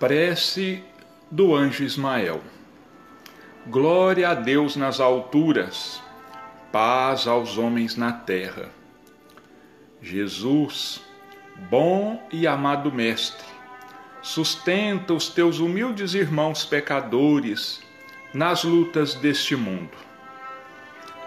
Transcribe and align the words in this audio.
Prece 0.00 0.82
do 1.30 1.54
anjo 1.54 1.84
Ismael. 1.84 2.40
Glória 3.66 4.30
a 4.30 4.34
Deus 4.34 4.74
nas 4.74 4.98
alturas, 4.98 6.02
paz 6.72 7.26
aos 7.26 7.58
homens 7.58 7.96
na 7.96 8.10
terra. 8.10 8.70
Jesus, 10.00 11.02
bom 11.68 12.26
e 12.32 12.46
amado 12.46 12.90
Mestre, 12.90 13.44
sustenta 14.22 15.12
os 15.12 15.28
teus 15.28 15.58
humildes 15.58 16.14
irmãos 16.14 16.64
pecadores 16.64 17.82
nas 18.32 18.64
lutas 18.64 19.14
deste 19.16 19.54
mundo. 19.54 19.98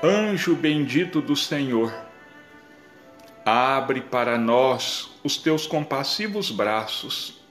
Anjo 0.02 0.56
bendito 0.56 1.22
do 1.22 1.36
Senhor, 1.36 1.94
abre 3.46 4.02
para 4.02 4.36
nós 4.36 5.12
os 5.24 5.38
teus 5.38 5.68
compassivos 5.68 6.50
braços 6.50 7.43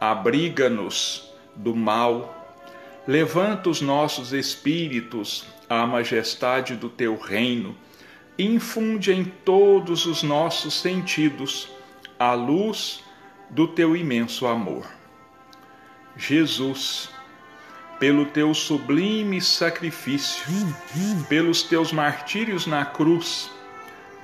abriga-nos 0.00 1.30
do 1.54 1.76
mal, 1.76 2.56
levanta 3.06 3.68
os 3.68 3.82
nossos 3.82 4.32
espíritos 4.32 5.44
à 5.68 5.86
majestade 5.86 6.74
do 6.74 6.88
teu 6.88 7.18
reino. 7.18 7.76
Infunde 8.38 9.12
em 9.12 9.24
todos 9.24 10.06
os 10.06 10.22
nossos 10.22 10.80
sentidos 10.80 11.68
a 12.18 12.32
luz 12.32 13.04
do 13.50 13.68
teu 13.68 13.94
imenso 13.94 14.46
amor. 14.46 14.86
Jesus, 16.16 17.10
pelo 17.98 18.24
teu 18.26 18.54
sublime 18.54 19.40
sacrifício, 19.40 20.44
pelos 21.28 21.62
teus 21.62 21.92
martírios 21.92 22.66
na 22.66 22.84
cruz, 22.84 23.50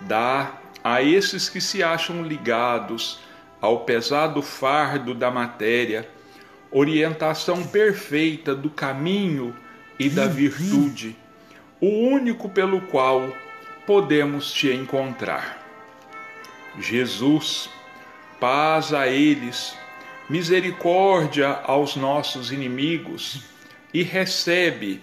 dá 0.00 0.55
a 0.83 1.02
esses 1.02 1.48
que 1.48 1.61
se 1.61 1.83
acham 1.83 2.22
ligados 2.22 3.19
ao 3.60 3.80
pesado 3.80 4.42
fardo 4.42 5.15
da 5.15 5.30
matéria, 5.30 6.09
orientação 6.70 7.66
perfeita 7.66 8.55
do 8.55 8.69
caminho 8.69 9.55
e 9.98 10.08
da 10.08 10.27
virtude, 10.27 11.17
o 11.80 11.89
único 11.89 12.48
pelo 12.48 12.80
qual 12.83 13.33
podemos 13.86 14.53
te 14.53 14.70
encontrar. 14.72 15.62
Jesus, 16.78 17.70
paz 18.39 18.92
a 18.92 19.06
eles, 19.06 19.77
misericórdia 20.28 21.61
aos 21.64 21.97
nossos 21.97 22.52
inimigos, 22.52 23.42
e 23.95 24.02
recebe 24.02 25.02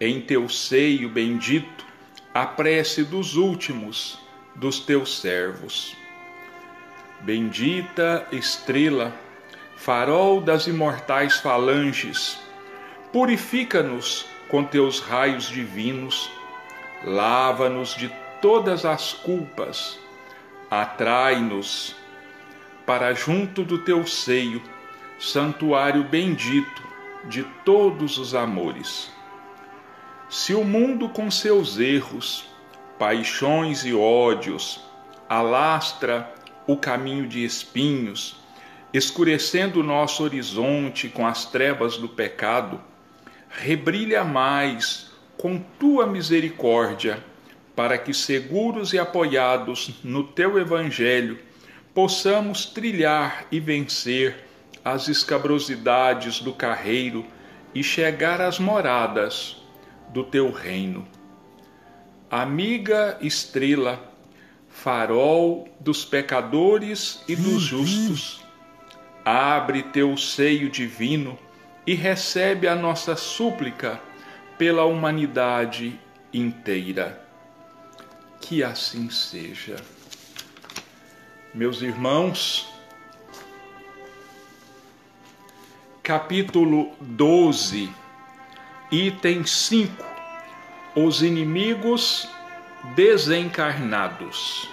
em 0.00 0.20
teu 0.20 0.48
seio 0.48 1.08
bendito 1.08 1.84
a 2.32 2.46
prece 2.46 3.02
dos 3.02 3.34
últimos 3.34 4.20
dos 4.54 4.78
teus 4.78 5.20
servos. 5.20 5.96
Bendita 7.20 8.26
estrela, 8.30 9.12
farol 9.76 10.40
das 10.40 10.66
imortais 10.66 11.38
falanges, 11.38 12.38
purifica-nos 13.12 14.26
com 14.48 14.64
teus 14.64 15.00
raios 15.00 15.48
divinos, 15.48 16.30
lava-nos 17.04 17.94
de 17.94 18.08
todas 18.40 18.84
as 18.84 19.12
culpas, 19.12 19.98
atrai-nos 20.70 21.94
para 22.86 23.12
junto 23.14 23.62
do 23.64 23.78
teu 23.78 24.06
seio, 24.06 24.62
santuário 25.18 26.04
bendito 26.04 26.82
de 27.24 27.42
todos 27.64 28.16
os 28.16 28.34
amores. 28.34 29.10
Se 30.28 30.54
o 30.54 30.62
mundo 30.62 31.08
com 31.08 31.30
seus 31.30 31.78
erros, 31.78 32.46
paixões 32.98 33.84
e 33.84 33.92
ódios 33.92 34.80
alastra 35.28 36.32
o 36.68 36.76
caminho 36.76 37.26
de 37.26 37.42
espinhos, 37.42 38.36
escurecendo 38.92 39.80
o 39.80 39.82
nosso 39.82 40.22
horizonte 40.22 41.08
com 41.08 41.26
as 41.26 41.46
trevas 41.46 41.96
do 41.96 42.08
pecado, 42.08 42.78
rebrilha 43.48 44.22
mais 44.22 45.10
com 45.38 45.58
tua 45.58 46.06
misericórdia, 46.06 47.24
para 47.74 47.96
que, 47.96 48.12
seguros 48.12 48.92
e 48.92 48.98
apoiados 48.98 49.94
no 50.04 50.24
teu 50.24 50.58
Evangelho, 50.58 51.38
possamos 51.94 52.66
trilhar 52.66 53.46
e 53.50 53.58
vencer 53.58 54.44
as 54.84 55.08
escabrosidades 55.08 56.40
do 56.40 56.52
carreiro 56.52 57.24
e 57.74 57.82
chegar 57.82 58.40
às 58.40 58.58
moradas 58.58 59.56
do 60.10 60.22
teu 60.22 60.50
reino. 60.50 61.06
Amiga 62.30 63.16
estrela, 63.22 64.12
farol 64.82 65.68
dos 65.80 66.04
pecadores 66.04 67.20
e 67.26 67.34
dos 67.34 67.62
justos. 67.62 68.44
Abre 69.24 69.82
teu 69.82 70.16
seio 70.16 70.70
divino 70.70 71.36
e 71.84 71.94
recebe 71.94 72.68
a 72.68 72.76
nossa 72.76 73.16
súplica 73.16 74.00
pela 74.56 74.84
humanidade 74.84 75.98
inteira. 76.32 77.20
Que 78.40 78.62
assim 78.62 79.10
seja. 79.10 79.76
Meus 81.52 81.82
irmãos, 81.82 82.72
capítulo 86.04 86.92
12, 87.00 87.90
item 88.92 89.44
5: 89.44 90.04
Os 90.94 91.20
inimigos 91.20 92.28
desencarnados. 92.94 94.68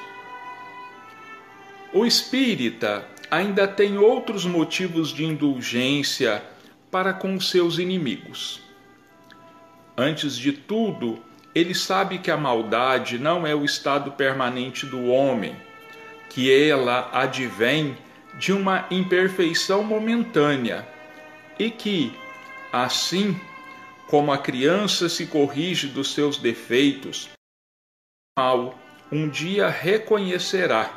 O 1.94 2.06
espírita 2.06 3.08
ainda 3.32 3.68
tem 3.68 3.98
outros 3.98 4.46
motivos 4.46 5.14
de 5.14 5.26
indulgência 5.26 6.44
para 6.92 7.14
com 7.14 7.40
seus 7.40 7.78
inimigos. 7.78 8.62
Antes 9.98 10.38
de 10.38 10.52
tudo, 10.52 11.22
ele 11.54 11.74
sabe 11.74 12.20
que 12.20 12.30
a 12.30 12.38
maldade 12.38 13.18
não 13.18 13.48
é 13.48 13.56
o 13.56 13.64
estado 13.64 14.12
permanente 14.12 14.86
do 14.86 15.06
homem, 15.06 15.56
que 16.30 16.52
ela 16.52 17.10
advém 17.14 17.98
de 18.38 18.52
uma 18.52 18.86
imperfeição 18.92 19.84
momentânea 19.84 20.86
e 21.58 21.72
que, 21.72 22.14
assim 22.72 23.40
como 24.08 24.32
a 24.32 24.38
criança 24.38 25.08
se 25.08 25.26
corrige 25.28 25.88
dos 25.88 26.14
seus 26.14 26.38
defeitos, 26.38 27.30
mal 28.38 28.75
um 29.09 29.29
dia 29.29 29.69
reconhecerá 29.69 30.91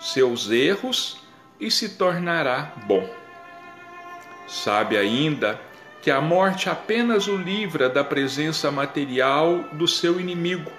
seus 0.00 0.50
erros 0.50 1.18
e 1.60 1.70
se 1.70 1.90
tornará 1.90 2.72
bom. 2.86 3.06
Sabe 4.48 4.96
ainda 4.96 5.60
que 6.00 6.10
a 6.10 6.22
morte 6.22 6.70
apenas 6.70 7.28
o 7.28 7.36
livra 7.36 7.90
da 7.90 8.02
presença 8.02 8.70
material 8.70 9.58
do 9.72 9.86
seu 9.86 10.18
inimigo, 10.18 10.72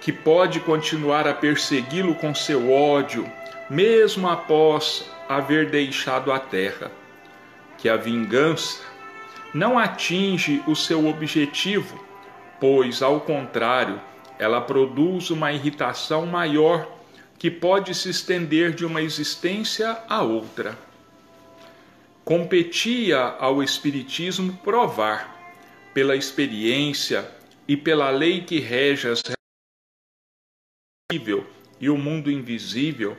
que 0.00 0.12
pode 0.12 0.60
continuar 0.60 1.26
a 1.26 1.34
persegui-lo 1.34 2.14
com 2.14 2.32
seu 2.32 2.70
ódio, 2.70 3.28
mesmo 3.68 4.28
após 4.28 5.10
haver 5.28 5.70
deixado 5.70 6.30
a 6.30 6.38
terra, 6.38 6.88
que 7.76 7.88
a 7.88 7.96
vingança 7.96 8.80
não 9.52 9.76
atinge 9.76 10.62
o 10.68 10.76
seu 10.76 11.08
objetivo, 11.08 12.00
pois, 12.60 13.02
ao 13.02 13.20
contrário, 13.20 14.00
ela 14.40 14.58
produz 14.58 15.28
uma 15.28 15.52
irritação 15.52 16.24
maior 16.24 16.90
que 17.38 17.50
pode 17.50 17.94
se 17.94 18.08
estender 18.08 18.72
de 18.72 18.86
uma 18.86 19.02
existência 19.02 20.02
a 20.08 20.22
outra. 20.22 20.78
Competia 22.24 23.18
ao 23.18 23.62
Espiritismo 23.62 24.56
provar, 24.64 25.36
pela 25.92 26.16
experiência 26.16 27.30
e 27.68 27.76
pela 27.76 28.08
lei 28.08 28.40
que 28.42 28.58
rege 28.58 29.08
as 29.08 29.22
e 31.78 31.90
o 31.90 31.98
mundo 31.98 32.30
invisível, 32.30 33.18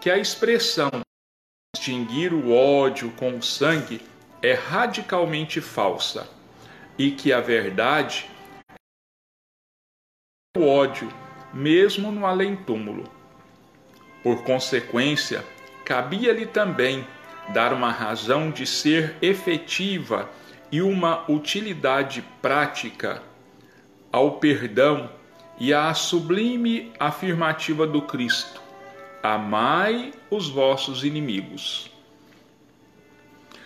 que 0.00 0.10
a 0.10 0.18
expressão 0.18 0.90
distinguir 1.74 2.32
o 2.32 2.52
ódio 2.52 3.10
com 3.12 3.36
o 3.36 3.42
sangue 3.42 4.00
é 4.40 4.52
radicalmente 4.52 5.60
falsa 5.60 6.28
e 6.96 7.10
que 7.10 7.32
a 7.32 7.40
verdade 7.40 8.30
o 10.54 10.68
ódio, 10.68 11.08
mesmo 11.50 12.12
no 12.12 12.26
além-túmulo. 12.26 13.04
Por 14.22 14.44
consequência, 14.44 15.42
cabia-lhe 15.82 16.44
também 16.44 17.06
dar 17.54 17.72
uma 17.72 17.90
razão 17.90 18.50
de 18.50 18.66
ser 18.66 19.16
efetiva 19.22 20.28
e 20.70 20.82
uma 20.82 21.24
utilidade 21.26 22.22
prática 22.42 23.22
ao 24.12 24.32
perdão 24.32 25.10
e 25.58 25.72
à 25.72 25.94
sublime 25.94 26.92
afirmativa 27.00 27.86
do 27.86 28.02
Cristo: 28.02 28.60
Amai 29.22 30.12
os 30.30 30.50
vossos 30.50 31.02
inimigos. 31.02 31.90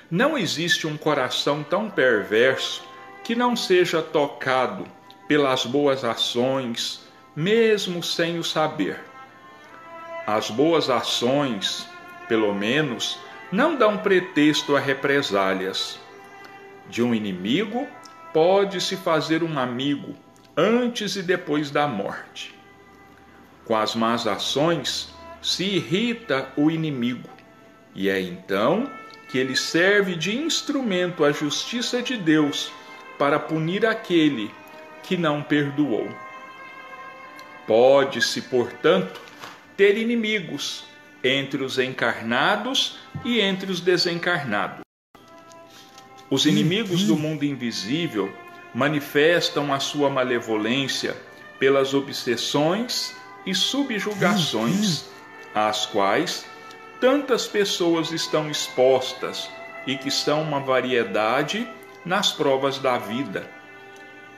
Não 0.09 0.39
existe 0.39 0.87
um 0.87 0.97
coração 0.97 1.65
tão 1.65 1.91
perverso 1.91 2.85
que 3.25 3.35
não 3.35 3.57
seja 3.57 4.01
tocado 4.01 4.87
pelas 5.29 5.65
boas 5.65 6.05
ações, 6.05 7.03
mesmo 7.35 8.03
sem 8.03 8.39
o 8.39 8.45
saber. 8.45 9.01
As 10.27 10.51
boas 10.51 10.91
ações, 10.91 11.87
pelo 12.29 12.55
menos, 12.55 13.19
não 13.53 13.77
dão 13.77 13.99
pretexto 13.99 14.77
a 14.77 14.81
represálias. 14.81 15.99
De 16.89 17.03
um 17.03 17.15
inimigo 17.15 17.87
pode-se 18.33 18.97
fazer 18.97 19.43
um 19.43 19.59
amigo 19.59 20.15
antes 20.57 21.17
e 21.17 21.23
depois 21.23 21.71
da 21.71 21.87
morte. 21.87 22.55
Com 23.65 23.77
as 23.77 23.95
más 23.95 24.27
ações 24.27 25.13
se 25.43 25.65
irrita 25.65 26.49
o 26.57 26.71
inimigo, 26.71 27.29
e 27.95 28.09
é 28.09 28.21
então 28.21 28.91
que 29.29 29.39
ele 29.39 29.57
serve 29.57 30.15
de 30.15 30.37
instrumento 30.37 31.25
à 31.25 31.33
justiça 31.33 32.01
de 32.03 32.17
Deus 32.17 32.73
para 33.19 33.39
punir 33.39 33.85
aquele 33.85 34.51
que 35.07 35.17
não 35.17 35.43
perdoou. 35.43 36.09
Pode-se, 37.67 38.43
portanto, 38.43 39.21
ter 39.77 39.97
inimigos 39.99 40.85
entre 41.23 41.63
os 41.63 41.79
encarnados 41.79 42.99
e 43.25 43.41
entre 43.41 43.71
os 43.71 43.81
desencarnados. 43.81 44.81
Os 46.31 46.47
inimigos 46.47 47.05
do 47.05 47.17
mundo 47.17 47.45
invisível 47.45 48.33
manifestam 48.75 49.73
a 49.73 49.79
sua 49.79 50.11
malevolência 50.11 51.17
pelas 51.59 51.95
obsessões 51.95 53.15
e 53.47 53.55
subjugações 53.55 55.05
às 55.55 55.87
quais 55.87 56.45
tantas 57.01 57.47
pessoas 57.47 58.11
estão 58.11 58.51
expostas 58.51 59.49
e 59.87 59.97
que 59.97 60.11
são 60.11 60.43
uma 60.43 60.61
variedade 60.61 61.69
nas 62.05 62.33
provas 62.33 62.79
da 62.79 62.99
vida. 62.99 63.56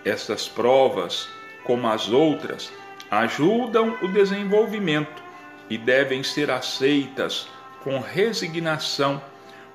Essas 0.09 0.49
provas, 0.49 1.29
como 1.65 1.87
as 1.87 2.09
outras, 2.09 2.73
ajudam 3.11 3.95
o 4.01 4.09
desenvolvimento 4.09 5.23
e 5.69 5.77
devem 5.77 6.23
ser 6.23 6.51
aceitas 6.51 7.47
com 7.83 8.01
resignação 8.01 9.23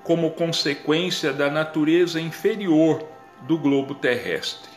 como 0.04 0.32
consequência 0.32 1.32
da 1.32 1.52
natureza 1.52 2.20
inferior 2.20 3.08
do 3.44 3.60
globo 3.60 3.94
terrestre. 3.94 4.72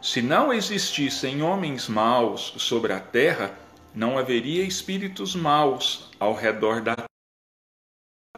Se 0.00 0.22
não 0.22 0.50
existissem 0.50 1.42
homens 1.42 1.88
maus 1.88 2.54
sobre 2.56 2.94
a 2.94 3.00
terra, 3.00 3.52
não 3.94 4.16
haveria 4.16 4.64
espíritos 4.64 5.36
maus 5.36 6.10
ao 6.18 6.32
redor 6.32 6.80
da 6.80 6.96
terra. 6.96 7.06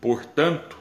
Portanto, 0.00 0.76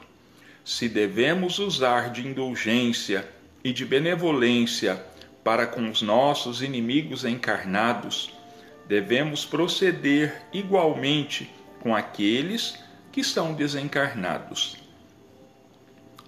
se 0.64 0.88
devemos 0.88 1.60
usar 1.60 2.10
de 2.10 2.26
indulgência 2.26 3.38
e 3.62 3.72
de 3.72 3.84
benevolência 3.84 5.04
para 5.44 5.66
com 5.66 5.88
os 5.90 6.02
nossos 6.02 6.62
inimigos 6.62 7.24
encarnados, 7.24 8.32
devemos 8.86 9.44
proceder 9.44 10.42
igualmente 10.52 11.50
com 11.80 11.94
aqueles 11.94 12.78
que 13.10 13.24
são 13.24 13.54
desencarnados. 13.54 14.76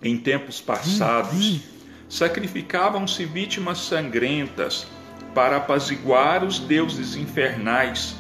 Em 0.02 0.17
tempos 0.19 0.61
passados, 0.61 1.61
sacrificavam-se 2.08 3.25
vítimas 3.25 3.79
sangrentas 3.79 4.87
para 5.34 5.58
apaziguar 5.58 6.44
os 6.44 6.58
deuses 6.58 7.14
infernais, 7.14 8.14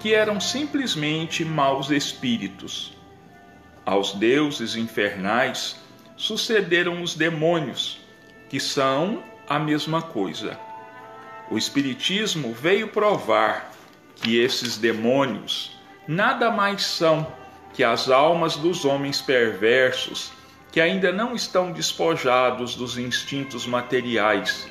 que 0.00 0.12
eram 0.12 0.40
simplesmente 0.40 1.44
maus 1.44 1.90
espíritos. 1.90 2.96
Aos 3.84 4.12
deuses 4.12 4.76
infernais 4.76 5.76
sucederam 6.16 7.02
os 7.02 7.14
demônios, 7.14 7.99
que 8.50 8.60
são 8.60 9.22
a 9.48 9.58
mesma 9.58 10.02
coisa. 10.02 10.58
O 11.50 11.56
Espiritismo 11.56 12.52
veio 12.52 12.88
provar 12.88 13.70
que 14.16 14.38
esses 14.38 14.76
demônios 14.76 15.78
nada 16.06 16.50
mais 16.50 16.82
são 16.82 17.26
que 17.72 17.84
as 17.84 18.10
almas 18.10 18.56
dos 18.56 18.84
homens 18.84 19.22
perversos 19.22 20.32
que 20.72 20.80
ainda 20.80 21.12
não 21.12 21.34
estão 21.34 21.72
despojados 21.72 22.74
dos 22.74 22.98
instintos 22.98 23.66
materiais 23.66 24.68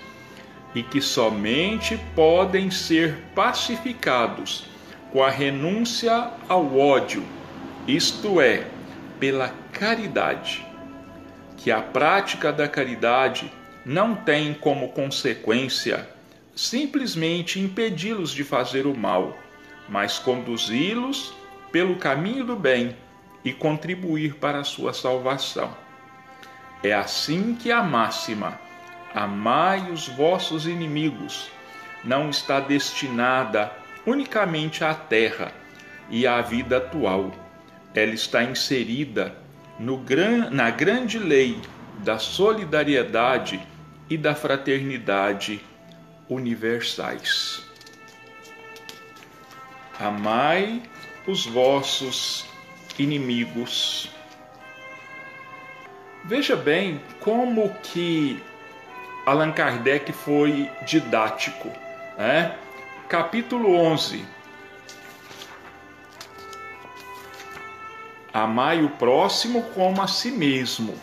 e 0.76 0.84
que 0.84 1.02
somente 1.02 1.98
podem 2.16 2.70
ser 2.70 3.18
pacificados 3.34 4.66
com 5.12 5.24
a 5.24 5.30
renúncia 5.30 6.32
ao 6.48 6.78
ódio, 6.78 7.26
isto 7.88 8.40
é, 8.40 8.68
pela 9.20 9.54
caridade. 9.72 10.66
Que 11.58 11.72
a 11.72 11.82
prática 11.82 12.54
da 12.54 12.68
caridade 12.68 13.52
não 13.86 14.16
tem 14.16 14.54
como 14.54 14.90
consequência 14.90 16.08
simplesmente 16.56 17.60
impedi-los 17.60 18.32
de 18.32 18.44
fazer 18.44 18.86
o 18.86 18.96
mal, 18.96 19.38
mas 19.88 20.20
conduzi-los 20.20 21.34
pelo 21.72 21.96
caminho 21.96 22.44
do 22.44 22.56
bem 22.56 22.96
e 23.46 23.54
contribuir 23.54 24.36
para 24.36 24.60
a 24.60 24.64
sua 24.66 24.92
salvação. 24.92 25.74
É 26.84 26.94
assim 26.94 27.56
que 27.56 27.72
a 27.72 27.82
máxima, 27.82 28.60
amai 29.14 29.90
os 29.90 30.08
vossos 30.10 30.68
inimigos, 30.68 31.50
não 32.04 32.30
está 32.30 32.60
destinada 32.60 33.72
unicamente 34.06 34.84
à 34.84 34.94
terra 34.94 35.54
e 36.10 36.28
à 36.28 36.42
vida 36.42 36.78
atual. 36.78 37.32
Ela 37.94 38.14
está 38.14 38.44
inserida 38.44 39.36
no, 39.80 40.04
na 40.52 40.70
grande 40.70 41.18
lei 41.18 41.60
da 42.00 42.18
solidariedade 42.18 43.60
e 44.10 44.18
da 44.18 44.36
fraternidade 44.36 45.62
universais. 46.28 47.64
Amai 50.00 50.82
os 51.28 51.46
vossos 51.46 52.46
inimigos 52.98 54.10
Veja 56.30 56.56
bem 56.56 57.02
como 57.20 57.74
que 57.82 58.44
Allan 59.26 59.52
Kardec 59.52 60.12
foi 60.12 60.70
didático. 60.86 61.72
Né? 62.18 62.56
Capítulo 63.08 63.74
11. 63.74 64.26
Amai 68.34 68.84
o 68.84 68.90
próximo 68.92 69.64
como 69.74 70.02
a 70.02 70.08
si 70.08 70.30
mesmo. 70.30 70.94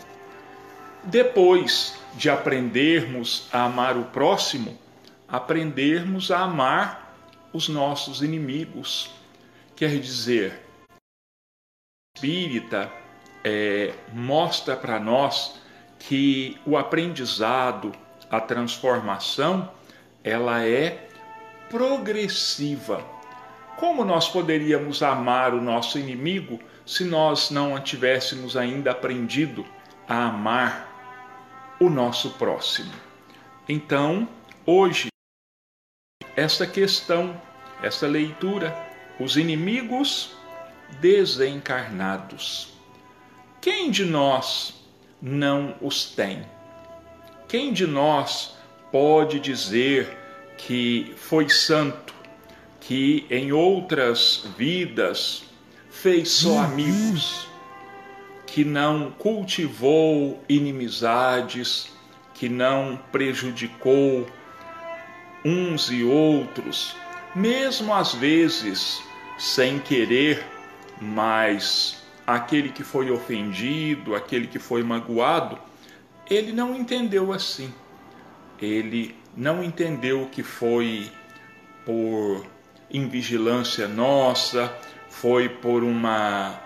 Depois 1.03 1.97
de 2.15 2.29
aprendermos 2.29 3.47
a 3.51 3.65
amar 3.65 3.97
o 3.97 4.05
próximo, 4.05 4.77
aprendermos 5.27 6.31
a 6.31 6.39
amar 6.39 7.15
os 7.53 7.69
nossos 7.69 8.21
inimigos. 8.21 9.11
Quer 9.75 9.99
dizer, 9.99 10.59
espírita 12.15 12.91
é, 13.43 13.93
mostra 14.11 14.75
para 14.75 14.99
nós 14.99 15.59
que 15.99 16.57
o 16.65 16.77
aprendizado, 16.77 17.91
a 18.29 18.39
transformação, 18.39 19.71
ela 20.23 20.65
é 20.65 21.07
progressiva. 21.69 23.05
Como 23.77 24.03
nós 24.03 24.27
poderíamos 24.27 25.03
amar 25.03 25.53
o 25.53 25.61
nosso 25.61 25.99
inimigo 25.99 26.59
se 26.85 27.03
nós 27.03 27.51
não 27.51 27.79
tivéssemos 27.79 28.57
ainda 28.57 28.91
aprendido 28.91 29.65
a 30.07 30.25
amar 30.25 30.86
o 31.79 31.89
nosso 31.89 32.31
próximo? 32.31 32.93
Então, 33.67 34.27
hoje, 34.65 35.07
essa 36.35 36.65
questão, 36.65 37.39
essa 37.81 38.07
leitura, 38.07 38.75
os 39.19 39.37
inimigos 39.37 40.31
desencarnados. 40.99 42.73
Quem 43.61 43.91
de 43.91 44.05
nós 44.05 44.73
não 45.21 45.75
os 45.81 46.05
tem? 46.05 46.45
Quem 47.47 47.73
de 47.73 47.87
nós 47.87 48.55
pode 48.91 49.39
dizer 49.39 50.17
que 50.57 51.13
foi 51.17 51.49
santo, 51.49 52.13
que 52.79 53.25
em 53.29 53.51
outras 53.51 54.45
vidas 54.57 55.43
fez 55.89 56.29
só 56.29 56.59
amigos, 56.59 57.47
que 58.57 58.65
não 58.65 59.11
cultivou 59.11 60.43
inimizades, 60.49 61.93
que 62.33 62.49
não 62.49 62.99
prejudicou 63.11 64.25
uns 65.45 65.91
e 65.91 66.03
outros, 66.03 66.95
mesmo 67.35 67.93
às 67.93 68.15
vezes 68.15 68.99
sem 69.37 69.77
querer, 69.77 70.43
mas 70.99 72.01
aquele 72.25 72.69
que 72.69 72.83
foi 72.83 73.11
ofendido, 73.11 74.15
aquele 74.15 74.47
que 74.47 74.57
foi 74.57 74.81
magoado, 74.81 75.59
ele 76.27 76.51
não 76.51 76.75
entendeu 76.75 77.31
assim. 77.31 77.71
Ele 78.59 79.15
não 79.35 79.63
entendeu 79.63 80.27
que 80.31 80.41
foi 80.41 81.11
por 81.85 82.43
invigilância 82.89 83.87
nossa, 83.87 84.75
foi 85.11 85.47
por 85.47 85.83
uma 85.83 86.65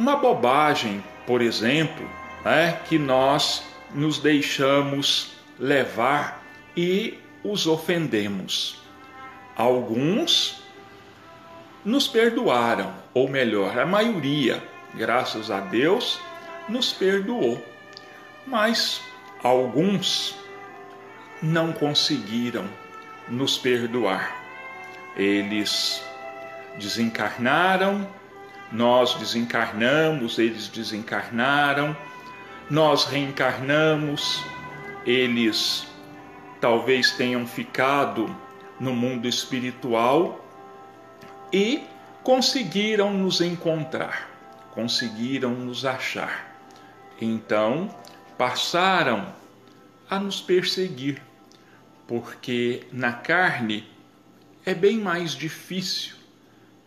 uma 0.00 0.16
bobagem, 0.16 1.04
por 1.26 1.42
exemplo, 1.42 2.08
né, 2.42 2.80
que 2.88 2.98
nós 2.98 3.62
nos 3.94 4.18
deixamos 4.18 5.32
levar 5.58 6.42
e 6.74 7.18
os 7.44 7.66
ofendemos. 7.66 8.80
Alguns 9.54 10.62
nos 11.84 12.08
perdoaram, 12.08 12.94
ou 13.12 13.28
melhor, 13.28 13.78
a 13.78 13.84
maioria, 13.84 14.62
graças 14.94 15.50
a 15.50 15.60
Deus, 15.60 16.18
nos 16.66 16.94
perdoou. 16.94 17.62
Mas 18.46 19.02
alguns 19.42 20.34
não 21.42 21.74
conseguiram 21.74 22.64
nos 23.28 23.58
perdoar. 23.58 24.34
Eles 25.14 26.02
desencarnaram, 26.78 28.08
nós 28.72 29.14
desencarnamos, 29.14 30.38
eles 30.38 30.68
desencarnaram, 30.68 31.96
nós 32.68 33.04
reencarnamos, 33.04 34.44
eles 35.04 35.86
talvez 36.60 37.12
tenham 37.12 37.46
ficado 37.46 38.34
no 38.78 38.94
mundo 38.94 39.26
espiritual 39.26 40.44
e 41.52 41.82
conseguiram 42.22 43.12
nos 43.12 43.40
encontrar, 43.40 44.30
conseguiram 44.72 45.50
nos 45.50 45.84
achar. 45.84 46.54
Então 47.20 47.92
passaram 48.38 49.34
a 50.08 50.18
nos 50.18 50.40
perseguir, 50.40 51.20
porque 52.06 52.86
na 52.92 53.12
carne 53.12 53.88
é 54.64 54.74
bem 54.74 54.98
mais 54.98 55.32
difícil 55.32 56.19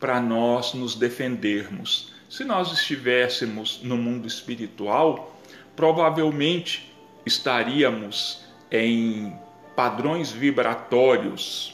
para 0.04 0.20
nós 0.20 0.74
nos 0.74 0.96
defendermos. 0.96 2.12
Se 2.28 2.44
nós 2.44 2.74
estivéssemos 2.74 3.80
no 3.84 3.96
mundo 3.96 4.28
espiritual, 4.28 5.34
provavelmente 5.78 6.94
estaríamos 7.26 8.44
em 8.70 9.34
padrões 9.78 10.30
vibratórios 10.30 11.74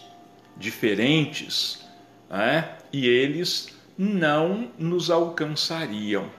diferentes, 0.55 1.83
né? 2.29 2.69
e 2.93 3.07
eles 3.07 3.75
não 3.98 4.69
nos 4.77 5.09
alcançariam. 5.09 6.29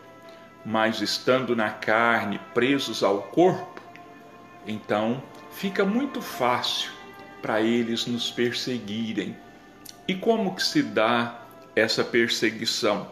Mas 0.65 1.01
estando 1.01 1.57
na 1.57 1.71
carne, 1.71 2.39
presos 2.55 3.03
ao 3.03 3.21
corpo, 3.21 3.83
então 4.65 5.21
fica 5.51 5.85
muito 5.85 6.23
fácil 6.23 6.93
para 7.43 7.61
eles 7.61 8.07
nos 8.07 8.31
perseguirem. 8.31 9.37
E 10.07 10.15
como 10.15 10.55
que 10.55 10.63
se 10.63 10.85
dá 10.85 11.41
essa 11.75 12.05
perseguição? 12.05 13.11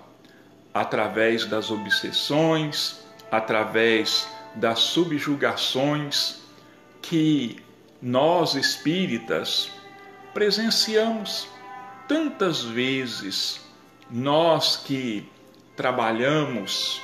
Através 0.72 1.46
das 1.46 1.70
obsessões, 1.70 3.00
através 3.30 4.28
das 4.54 4.78
subjugações 4.78 6.40
que 7.02 7.62
nós 8.00 8.54
espíritas 8.54 9.70
presenciamos 10.32 11.48
tantas 12.06 12.62
vezes, 12.62 13.60
nós 14.10 14.76
que 14.76 15.28
trabalhamos 15.76 17.00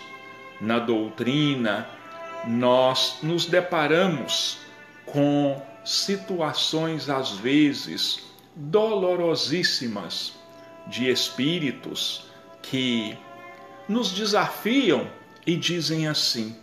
na 0.60 0.78
doutrina, 0.78 1.88
nós 2.46 3.18
nos 3.22 3.46
deparamos 3.46 4.58
com 5.06 5.60
situações 5.84 7.10
às 7.10 7.32
vezes 7.32 8.20
dolorosíssimas 8.56 10.32
de 10.86 11.10
espíritos 11.10 12.26
que 12.62 13.16
nos 13.88 14.12
desafiam 14.12 15.06
e 15.46 15.56
dizem 15.56 16.06
assim: 16.06 16.56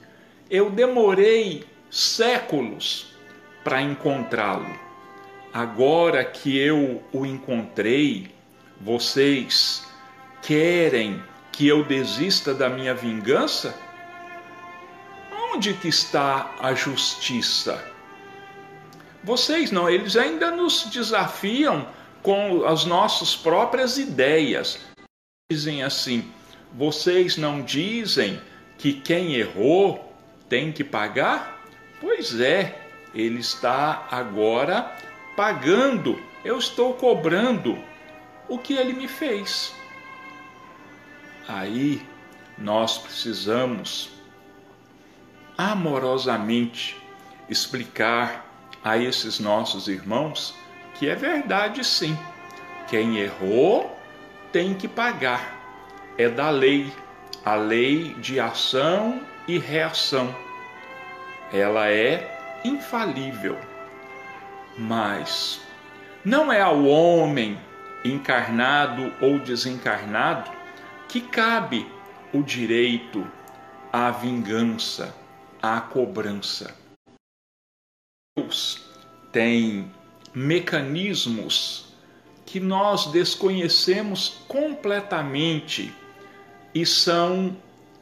Eu 0.50 0.70
demorei 0.70 1.66
séculos 1.90 3.14
para 3.64 3.82
encontrá-lo. 3.82 4.80
Agora 5.54 6.24
que 6.24 6.58
eu 6.58 7.04
o 7.12 7.26
encontrei, 7.26 8.34
vocês 8.80 9.86
querem 10.42 11.22
que 11.52 11.68
eu 11.68 11.84
desista 11.84 12.54
da 12.54 12.70
minha 12.70 12.94
vingança? 12.94 13.76
Onde 15.54 15.74
que 15.74 15.90
está 15.90 16.56
a 16.60 16.74
justiça? 16.74 17.84
Vocês 19.24 19.70
não, 19.70 19.90
eles 19.90 20.16
ainda 20.16 20.50
nos 20.50 20.86
desafiam 20.86 21.86
com 22.22 22.66
as 22.66 22.86
nossas 22.86 23.36
próprias 23.36 23.98
ideias. 23.98 24.80
Dizem 25.52 25.84
assim: 25.84 26.32
vocês 26.74 27.38
não 27.38 27.62
dizem 27.62 28.40
que 28.78 28.94
quem 28.94 29.36
errou 29.36 30.14
tem 30.48 30.72
que 30.72 30.84
pagar? 30.84 31.62
Pois 32.00 32.40
é, 32.40 32.80
ele 33.14 33.40
está 33.40 34.08
agora 34.10 34.96
pagando, 35.36 36.22
eu 36.44 36.58
estou 36.58 36.94
cobrando 36.94 37.78
o 38.48 38.58
que 38.58 38.74
ele 38.74 38.94
me 38.94 39.08
fez. 39.08 39.74
Aí 41.48 42.06
nós 42.58 42.98
precisamos 42.98 44.12
amorosamente 45.58 46.98
explicar 47.50 48.46
a 48.84 48.98
esses 48.98 49.40
nossos 49.40 49.88
irmãos 49.88 50.56
que 51.02 51.10
é 51.10 51.16
verdade 51.16 51.84
sim. 51.84 52.16
Quem 52.88 53.18
errou 53.18 54.00
tem 54.52 54.76
que 54.76 54.88
pagar. 54.88 55.60
É 56.16 56.30
da 56.30 56.52
lei, 56.52 56.94
a 57.44 57.56
lei 57.56 58.14
de 58.20 58.40
ação 58.40 59.20
e 59.48 59.58
reação. 59.58 60.32
Ela 61.52 61.90
é 61.90 62.62
infalível. 62.64 63.58
Mas 64.78 65.60
não 66.24 66.54
é 66.54 66.62
ao 66.62 66.86
homem 66.86 67.60
encarnado 68.06 69.12
ou 69.20 69.40
desencarnado 69.40 70.52
que 71.10 71.20
cabe 71.20 71.92
o 72.32 72.44
direito 72.44 73.28
à 73.92 74.12
vingança, 74.12 75.16
à 75.64 75.82
cobrança. 75.82 76.76
Deus 78.38 78.88
tem 79.32 79.92
mecanismos 80.34 81.86
que 82.46 82.60
nós 82.60 83.08
desconhecemos 83.08 84.42
completamente 84.48 85.94
e 86.74 86.86
são 86.86 87.58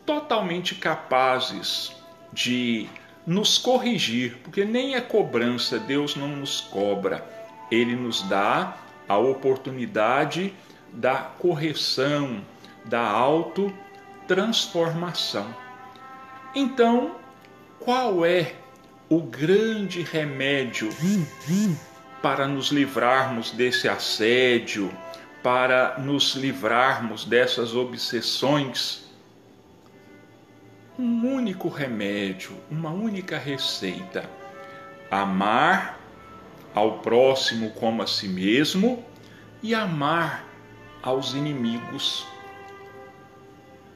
totalmente 0.06 0.76
capazes 0.76 1.92
de 2.34 2.88
nos 3.26 3.58
corrigir, 3.58 4.38
porque 4.44 4.64
nem 4.66 4.96
é 4.96 5.02
cobrança, 5.02 5.78
Deus 5.78 6.16
não 6.16 6.30
nos 6.30 6.62
cobra, 6.62 7.28
Ele 7.70 7.94
nos 7.96 8.22
dá 8.24 8.78
a 9.08 9.18
oportunidade 9.18 10.54
da 10.92 11.18
correção, 11.18 12.44
da 12.86 13.08
autotransformação. 13.08 15.54
Então, 16.56 17.16
qual 17.80 18.26
é 18.26 18.56
o 19.08 19.22
grande 19.22 20.02
remédio 20.02 20.90
para 22.22 22.48
nos 22.48 22.72
livrarmos 22.72 23.52
desse 23.52 23.88
assédio, 23.88 24.92
para 25.42 25.98
nos 25.98 26.36
livrarmos 26.36 27.26
dessas 27.26 27.74
obsessões? 27.76 29.08
Um 30.98 31.34
único 31.34 31.70
remédio, 31.70 32.58
uma 32.70 32.90
única 32.90 33.38
receita: 33.38 34.30
amar 35.10 35.98
ao 36.76 37.00
próximo 37.00 37.72
como 37.72 38.02
a 38.02 38.08
si 38.08 38.28
mesmo 38.28 39.04
e 39.64 39.74
amar 39.74 40.46
aos 41.02 41.34
inimigos. 41.34 42.28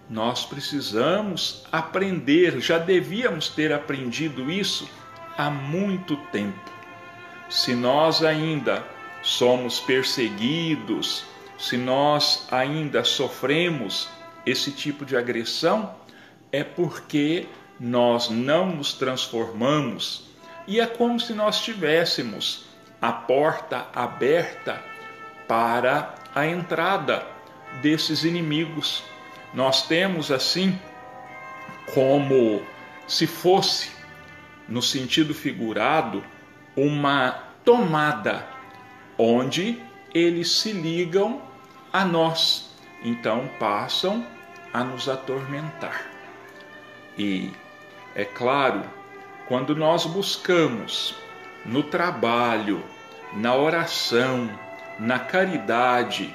Nós 0.09 0.45
precisamos 0.45 1.65
aprender, 1.71 2.59
já 2.59 2.77
devíamos 2.77 3.49
ter 3.49 3.73
aprendido 3.73 4.51
isso 4.51 4.89
há 5.37 5.49
muito 5.49 6.15
tempo. 6.31 6.72
Se 7.53 7.75
nós 7.75 8.23
ainda 8.23 8.83
somos 9.21 9.79
perseguidos, 9.79 11.23
se 11.55 11.77
nós 11.77 12.47
ainda 12.49 13.03
sofremos 13.03 14.09
esse 14.43 14.71
tipo 14.71 15.05
de 15.05 15.15
agressão, 15.15 15.93
é 16.51 16.63
porque 16.63 17.45
nós 17.79 18.27
não 18.27 18.75
nos 18.75 18.93
transformamos 18.93 20.31
e 20.65 20.79
é 20.79 20.87
como 20.87 21.19
se 21.19 21.31
nós 21.35 21.61
tivéssemos 21.61 22.65
a 22.99 23.11
porta 23.11 23.87
aberta 23.93 24.83
para 25.47 26.15
a 26.33 26.47
entrada 26.47 27.23
desses 27.83 28.23
inimigos. 28.23 29.03
Nós 29.53 29.85
temos 29.85 30.31
assim 30.31 30.75
como 31.93 32.63
se 33.07 33.27
fosse 33.27 33.91
no 34.67 34.81
sentido 34.81 35.35
figurado, 35.35 36.23
uma 36.75 37.31
tomada 37.63 38.47
onde 39.17 39.81
eles 40.13 40.51
se 40.51 40.71
ligam 40.71 41.41
a 41.91 42.03
nós, 42.03 42.69
então 43.03 43.49
passam 43.59 44.25
a 44.73 44.83
nos 44.83 45.07
atormentar. 45.07 46.05
E, 47.17 47.51
é 48.15 48.25
claro, 48.25 48.83
quando 49.47 49.75
nós 49.75 50.05
buscamos 50.05 51.15
no 51.65 51.83
trabalho, 51.83 52.83
na 53.33 53.55
oração, 53.55 54.49
na 54.99 55.19
caridade, 55.19 56.33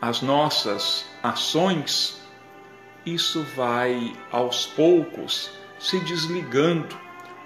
as 0.00 0.22
nossas 0.22 1.04
ações, 1.22 2.20
isso 3.04 3.42
vai 3.56 4.12
aos 4.30 4.66
poucos 4.66 5.50
se 5.78 5.98
desligando, 6.00 6.96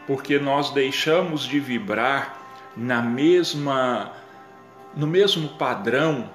porque 0.06 0.38
nós 0.38 0.70
deixamos 0.70 1.42
de 1.46 1.58
vibrar 1.60 2.38
na 2.76 3.00
mesma 3.00 4.12
no 4.96 5.06
mesmo 5.06 5.48
padrão 5.50 6.30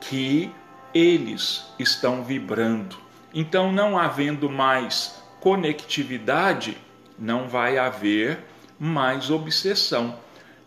que 0.00 0.50
eles 0.92 1.64
estão 1.78 2.22
vibrando. 2.22 2.96
Então, 3.32 3.72
não 3.72 3.98
havendo 3.98 4.48
mais 4.48 5.22
conectividade, 5.40 6.76
não 7.18 7.48
vai 7.48 7.78
haver 7.78 8.40
mais 8.78 9.30
obsessão. 9.30 10.18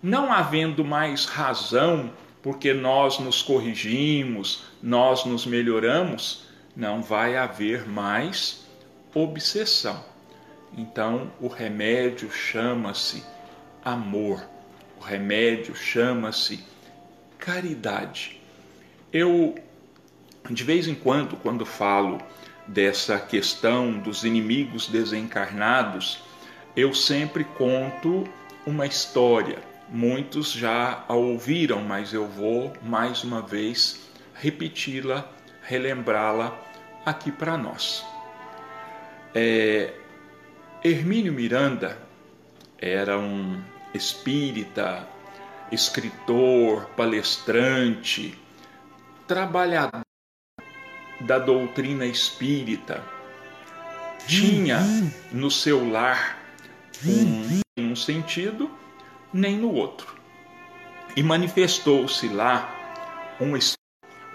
Não 0.02 0.32
havendo 0.32 0.86
mais 0.86 1.26
razão, 1.26 2.12
porque 2.42 2.74
nós 2.74 3.20
nos 3.20 3.42
corrigimos, 3.42 4.64
nós 4.82 5.26
nos 5.26 5.46
melhoramos, 5.46 6.46
não 6.76 7.02
vai 7.02 7.36
haver 7.36 7.88
mais 7.88 8.66
obsessão. 9.14 10.04
Então, 10.76 11.32
o 11.40 11.48
remédio 11.48 12.32
chama-se 12.32 13.24
amor, 13.84 14.44
o 15.00 15.04
remédio 15.04 15.76
chama-se 15.76 16.64
caridade. 17.38 18.42
Eu, 19.12 19.56
de 20.50 20.64
vez 20.64 20.88
em 20.88 20.96
quando, 20.96 21.38
quando 21.38 21.66
falo 21.66 22.20
dessa 22.68 23.20
questão 23.20 23.98
dos 24.00 24.24
inimigos 24.24 24.88
desencarnados, 24.88 26.22
eu 26.76 26.94
sempre 26.94 27.44
conto 27.44 28.28
uma 28.66 28.86
história. 28.86 29.60
Muitos 29.90 30.52
já 30.52 31.06
a 31.08 31.14
ouviram, 31.14 31.82
mas 31.82 32.14
eu 32.14 32.28
vou 32.28 32.74
mais 32.84 33.24
uma 33.24 33.42
vez 33.42 34.02
repeti-la, 34.34 35.30
relembrá-la 35.64 36.60
aqui 37.06 37.32
para 37.32 37.58
nós. 37.58 38.06
É, 39.34 39.94
Hermínio 40.84 41.34
Miranda 41.34 41.98
era 42.80 43.18
um 43.18 43.60
espírita, 43.96 45.08
escritor, 45.72 46.86
palestrante, 46.96 48.38
trabalhador 49.28 50.02
da 51.22 51.40
doutrina 51.40 52.06
espírita. 52.06 53.04
Tinha 54.28 54.80
no 55.32 55.50
seu 55.50 55.90
lar 55.90 56.38
um, 57.04 57.62
um 57.82 57.96
sentido 57.96 58.70
nem 59.34 59.58
no 59.58 59.74
outro. 59.74 60.16
E 61.16 61.24
manifestou-se 61.24 62.28
lá 62.30 62.72
um 63.42 63.58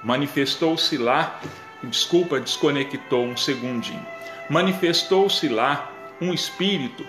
manifestou-se 0.02 0.99
lá, 0.99 1.40
desculpa, 1.84 2.40
desconectou 2.40 3.25
um 3.25 3.37
segundinho. 3.37 4.04
Manifestou-se 4.50 5.49
lá 5.49 5.91
um 6.23 6.33
espírito 6.33 7.05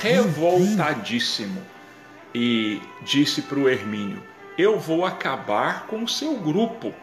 revoltadíssimo 0.00 1.60
e 2.34 2.80
disse 3.02 3.42
para 3.42 3.58
o 3.58 3.68
Hermínio: 3.68 4.22
Eu 4.56 4.78
vou 4.78 5.04
acabar 5.04 5.86
com 5.86 6.04
o 6.04 6.08
seu 6.08 6.36
grupo, 6.36 6.94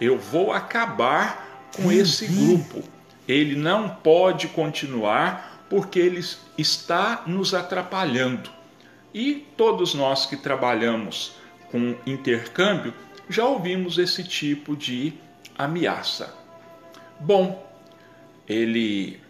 eu 0.00 0.18
vou 0.18 0.52
acabar 0.52 1.66
com 1.74 1.90
esse 1.90 2.26
grupo. 2.26 2.82
Ele 3.26 3.56
não 3.56 3.88
pode 3.88 4.48
continuar 4.48 5.64
porque 5.68 5.98
ele 5.98 6.24
está 6.56 7.24
nos 7.26 7.52
atrapalhando. 7.52 8.50
E 9.12 9.46
todos 9.56 9.94
nós 9.94 10.26
que 10.26 10.36
trabalhamos 10.36 11.32
com 11.70 11.96
intercâmbio 12.06 12.94
já 13.28 13.44
ouvimos 13.44 13.98
esse 13.98 14.24
tipo 14.24 14.74
de 14.76 15.12
ameaça. 15.56 16.34
Bom, 17.20 17.66
ele 18.48 19.20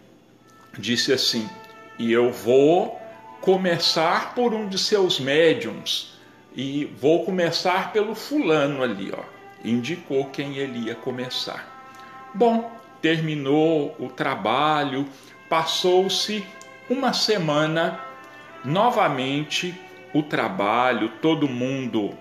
disse 0.77 1.11
assim: 1.11 1.49
e 1.99 2.11
eu 2.11 2.31
vou 2.31 2.99
começar 3.41 4.33
por 4.33 4.53
um 4.53 4.67
de 4.67 4.79
seus 4.79 5.19
médiums 5.19 6.13
e 6.55 6.85
vou 6.99 7.25
começar 7.25 7.91
pelo 7.91 8.15
fulano 8.15 8.81
ali, 8.81 9.11
ó. 9.15 9.23
Indicou 9.63 10.25
quem 10.25 10.57
ele 10.57 10.87
ia 10.87 10.95
começar. 10.95 12.31
Bom, 12.33 12.71
terminou 13.01 13.95
o 13.99 14.07
trabalho, 14.07 15.05
passou-se 15.49 16.43
uma 16.89 17.11
semana, 17.11 17.99
novamente 18.63 19.75
o 20.13 20.23
trabalho, 20.23 21.11
todo 21.21 21.47
mundo 21.47 22.17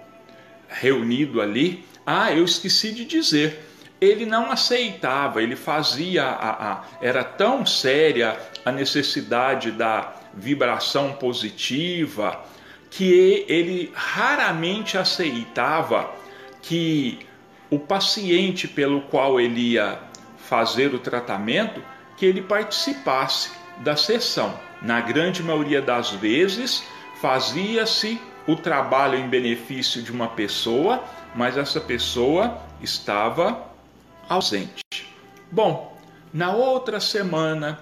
reunido 0.69 1.41
ali. 1.41 1.85
Ah, 2.05 2.33
eu 2.33 2.45
esqueci 2.45 2.93
de 2.93 3.05
dizer, 3.05 3.68
ele 4.01 4.25
não 4.25 4.51
aceitava, 4.51 5.43
ele 5.43 5.57
fazia 5.57 6.25
a, 6.25 6.73
a, 6.73 6.83
era 7.01 7.25
tão 7.25 7.67
séria 7.67 8.39
a 8.65 8.71
necessidade 8.71 9.73
da 9.73 10.15
vibração 10.35 11.13
positiva 11.15 12.45
que 12.91 13.45
ele 13.49 13.93
raramente 13.95 14.97
aceitava 14.97 16.11
que 16.63 17.19
o 17.71 17.79
paciente 17.79 18.67
pelo 18.67 19.03
qual 19.03 19.41
ele 19.41 19.73
ia 19.73 19.99
fazer 20.39 20.95
o 20.95 20.99
tratamento 20.99 21.83
que 22.17 22.25
ele 22.25 22.41
participasse 22.41 23.51
da 23.79 23.95
sessão. 23.97 24.59
Na 24.81 25.01
grande 25.01 25.43
maioria 25.43 25.83
das 25.83 26.11
vezes, 26.11 26.83
fazia-se 27.21 28.21
o 28.47 28.57
trabalho 28.57 29.19
em 29.19 29.29
benefício 29.29 30.03
de 30.03 30.11
uma 30.11 30.29
pessoa, 30.29 31.05
mas 31.35 31.57
essa 31.57 31.81
pessoa 31.81 32.59
estava 32.81 33.69
ausente. 34.29 35.13
Bom, 35.51 35.97
na 36.33 36.53
outra 36.53 37.01
semana, 37.01 37.79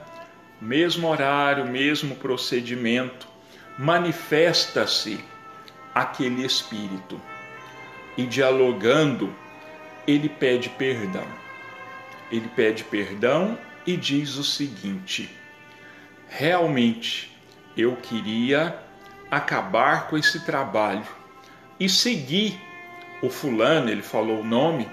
mesmo 0.60 1.08
horário, 1.08 1.66
mesmo 1.66 2.14
procedimento, 2.16 3.26
manifesta-se 3.78 5.22
aquele 5.94 6.44
espírito 6.44 7.20
e 8.16 8.24
dialogando, 8.24 9.34
ele 10.06 10.28
pede 10.28 10.68
perdão. 10.70 11.26
Ele 12.30 12.48
pede 12.54 12.84
perdão 12.84 13.58
e 13.86 13.96
diz 13.96 14.36
o 14.36 14.44
seguinte: 14.44 15.30
realmente 16.28 17.36
eu 17.76 17.96
queria 17.96 18.78
acabar 19.30 20.08
com 20.08 20.16
esse 20.16 20.44
trabalho 20.44 21.06
e 21.78 21.88
seguir 21.88 22.58
o 23.22 23.30
fulano, 23.30 23.90
ele 23.90 24.02
falou 24.02 24.40
o 24.40 24.44
nome, 24.44 24.88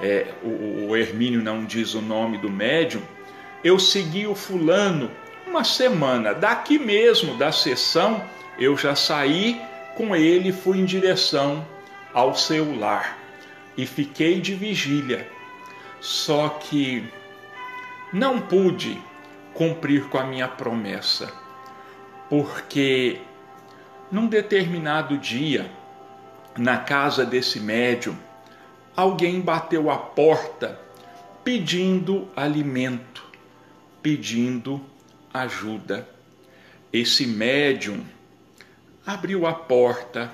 é, 0.00 0.26
o, 0.42 0.88
o 0.88 0.96
Hermínio 0.96 1.42
não 1.42 1.64
diz 1.64 1.94
o 1.94 2.00
nome 2.00 2.38
do 2.38 2.50
médium, 2.50 3.02
eu 3.62 3.78
segui 3.78 4.26
o 4.26 4.34
fulano 4.34 5.10
uma 5.46 5.64
semana. 5.64 6.32
Daqui 6.32 6.78
mesmo 6.78 7.36
da 7.36 7.52
sessão, 7.52 8.24
eu 8.58 8.76
já 8.76 8.94
saí 8.94 9.60
com 9.96 10.16
ele 10.16 10.48
e 10.48 10.52
fui 10.52 10.78
em 10.78 10.84
direção 10.84 11.66
ao 12.14 12.34
seu 12.34 12.78
lar 12.78 13.18
e 13.76 13.86
fiquei 13.86 14.40
de 14.40 14.54
vigília. 14.54 15.28
Só 16.00 16.48
que 16.48 17.04
não 18.12 18.40
pude 18.40 19.00
cumprir 19.52 20.04
com 20.04 20.18
a 20.18 20.24
minha 20.24 20.48
promessa, 20.48 21.30
porque 22.30 23.20
num 24.10 24.26
determinado 24.26 25.18
dia, 25.18 25.70
na 26.56 26.78
casa 26.78 27.24
desse 27.24 27.60
médium, 27.60 28.16
alguém 28.96 29.40
bateu 29.40 29.90
a 29.90 29.96
porta 29.96 30.78
pedindo 31.44 32.28
alimento, 32.36 33.24
pedindo 34.02 34.80
ajuda. 35.32 36.08
Esse 36.92 37.26
médium 37.26 38.04
abriu 39.06 39.46
a 39.46 39.52
porta, 39.52 40.30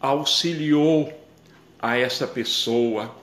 auxiliou 0.00 1.12
a 1.80 1.96
essa 1.96 2.26
pessoa, 2.26 3.14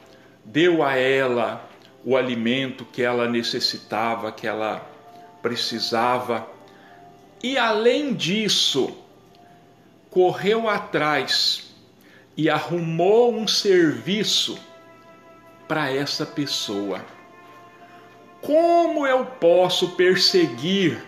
deu 0.43 0.83
a 0.83 0.95
ela 0.95 1.67
o 2.03 2.15
alimento 2.15 2.85
que 2.85 3.01
ela 3.01 3.29
necessitava, 3.29 4.31
que 4.31 4.47
ela 4.47 4.85
precisava, 5.41 6.47
e 7.41 7.57
além 7.57 8.13
disso, 8.13 8.95
correu 10.09 10.67
atrás 10.69 11.68
e 12.39 12.49
arrumou 12.49 13.35
um 13.35 13.45
serviço 13.45 14.57
para 15.67 15.91
essa 15.91 16.25
pessoa. 16.25 17.03
Como 18.41 19.05
eu 19.05 19.25
posso 19.25 19.89
perseguir 19.97 21.03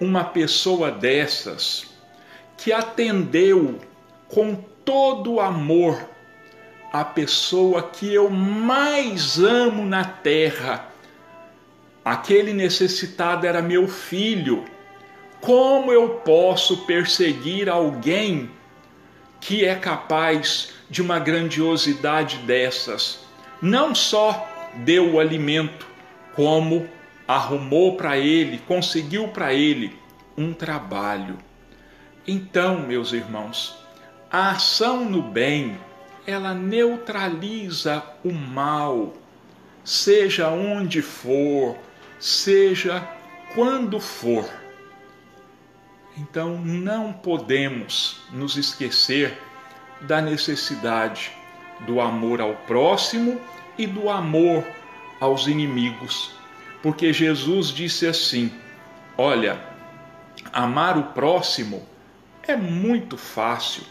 uma 0.00 0.24
pessoa 0.24 0.90
dessas 0.90 1.94
que 2.56 2.72
atendeu 2.72 3.78
com 4.26 4.56
todo 4.84 5.38
amor 5.38 6.04
a 6.92 7.04
pessoa 7.04 7.84
que 7.84 8.12
eu 8.12 8.28
mais 8.28 9.38
amo 9.38 9.84
na 9.84 10.04
terra? 10.04 10.88
Aquele 12.04 12.52
necessitado 12.52 13.46
era 13.46 13.62
meu 13.62 13.86
filho. 13.86 14.64
Como 15.40 15.92
eu 15.92 16.08
posso 16.24 16.78
perseguir 16.86 17.68
alguém? 17.68 18.50
Que 19.40 19.64
é 19.64 19.74
capaz 19.74 20.74
de 20.88 21.00
uma 21.00 21.18
grandiosidade 21.18 22.38
dessas. 22.38 23.20
não 23.62 23.94
só 23.94 24.48
deu 24.84 25.14
o 25.14 25.20
alimento, 25.20 25.86
como 26.34 26.88
arrumou 27.26 27.96
para 27.96 28.18
ele, 28.18 28.58
conseguiu 28.66 29.28
para 29.28 29.52
ele 29.52 29.96
um 30.36 30.52
trabalho. 30.52 31.38
Então, 32.26 32.80
meus 32.80 33.12
irmãos, 33.12 33.76
a 34.30 34.50
ação 34.50 35.04
no 35.04 35.22
bem, 35.22 35.78
ela 36.26 36.54
neutraliza 36.54 38.02
o 38.24 38.32
mal, 38.32 39.14
seja 39.84 40.48
onde 40.48 41.02
for, 41.02 41.76
seja 42.18 43.06
quando 43.54 44.00
for. 44.00 44.59
Então, 46.16 46.58
não 46.58 47.12
podemos 47.12 48.20
nos 48.32 48.56
esquecer 48.56 49.38
da 50.02 50.20
necessidade 50.20 51.30
do 51.80 52.00
amor 52.00 52.40
ao 52.40 52.54
próximo 52.54 53.40
e 53.78 53.86
do 53.86 54.10
amor 54.10 54.64
aos 55.20 55.46
inimigos. 55.46 56.30
Porque 56.82 57.12
Jesus 57.12 57.68
disse 57.68 58.06
assim: 58.06 58.52
Olha, 59.16 59.60
amar 60.52 60.98
o 60.98 61.04
próximo 61.04 61.86
é 62.42 62.56
muito 62.56 63.16
fácil, 63.16 63.84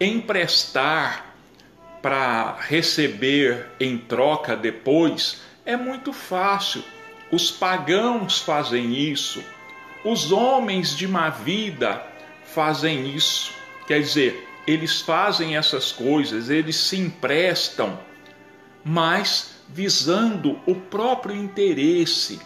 emprestar 0.00 1.26
para 2.02 2.56
receber 2.60 3.66
em 3.78 3.98
troca 3.98 4.56
depois 4.56 5.42
é 5.66 5.76
muito 5.76 6.12
fácil. 6.12 6.82
Os 7.30 7.50
pagãos 7.50 8.40
fazem 8.40 8.94
isso, 8.94 9.44
os 10.04 10.32
homens 10.32 10.96
de 10.96 11.06
má 11.06 11.30
vida 11.30 12.04
fazem 12.44 13.14
isso. 13.14 13.52
Quer 13.86 14.00
dizer, 14.00 14.48
eles 14.66 15.00
fazem 15.00 15.56
essas 15.56 15.92
coisas, 15.92 16.48
eles 16.48 16.76
se 16.76 16.98
emprestam, 16.98 17.98
mas 18.84 19.56
visando 19.68 20.58
o 20.66 20.74
próprio 20.74 21.34
interesse. 21.34 22.40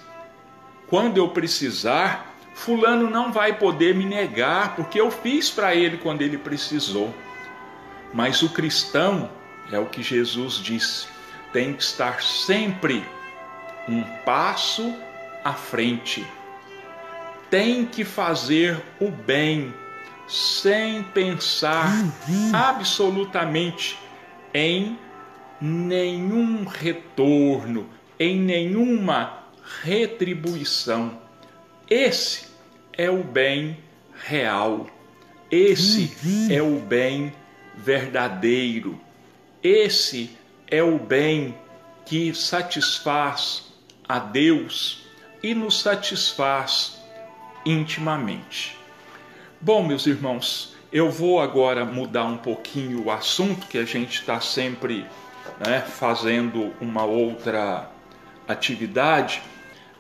Quando 0.87 1.19
eu 1.19 1.29
precisar, 1.29 2.35
Fulano 2.55 3.11
não 3.11 3.33
vai 3.33 3.59
poder 3.59 3.95
me 3.95 4.05
negar, 4.05 4.77
porque 4.77 5.01
eu 5.01 5.11
fiz 5.11 5.51
para 5.51 5.75
ele 5.75 5.99
quando 5.99 6.23
ele 6.23 6.39
precisou. 6.39 7.15
Mas 8.13 8.43
o 8.43 8.51
cristão, 8.51 9.31
é 9.73 9.79
o 9.79 9.87
que 9.87 10.03
Jesus 10.03 10.55
disse, 10.55 11.09
tem 11.53 11.73
que 11.73 11.83
estar 11.83 12.23
sempre 12.23 13.05
um 13.89 14.03
passo 14.25 14.95
à 15.43 15.53
frente. 15.53 16.25
Tem 17.55 17.87
que 17.87 18.05
fazer 18.05 18.83
o 18.99 19.13
bem 19.13 19.73
sem 20.27 21.05
pensar 21.05 21.89
absolutamente 22.53 23.97
em 24.53 24.99
nenhum 25.61 26.65
retorno, 26.65 27.89
em 28.19 28.41
nenhuma 28.41 29.45
retribuição. 29.85 31.17
Esse 31.89 32.49
é 32.93 33.09
o 33.09 33.23
bem 33.23 33.79
real. 34.27 34.89
Esse 35.49 36.53
é 36.53 36.61
o 36.61 36.81
bem 36.81 37.33
verdadeiro. 37.77 39.01
Esse 39.63 40.37
é 40.67 40.83
o 40.83 40.99
bem 40.99 41.55
que 42.05 42.35
satisfaz 42.35 43.73
a 44.09 44.19
Deus 44.19 45.05
e 45.41 45.55
nos 45.55 45.81
satisfaz 45.81 47.04
intimamente. 47.65 48.77
Bom, 49.61 49.83
meus 49.83 50.07
irmãos, 50.07 50.75
eu 50.93 51.11
vou 51.11 51.41
agora 51.41 51.85
mudar 51.85 52.25
um 52.25 52.37
pouquinho 52.37 53.07
o 53.07 53.11
assunto 53.11 53.67
que 53.67 53.79
a 53.79 53.85
gente 53.85 54.21
está 54.21 54.41
sempre 54.41 55.07
né, 55.65 55.81
fazendo 55.81 56.73
uma 56.81 57.05
outra 57.05 57.91
atividade. 58.47 59.43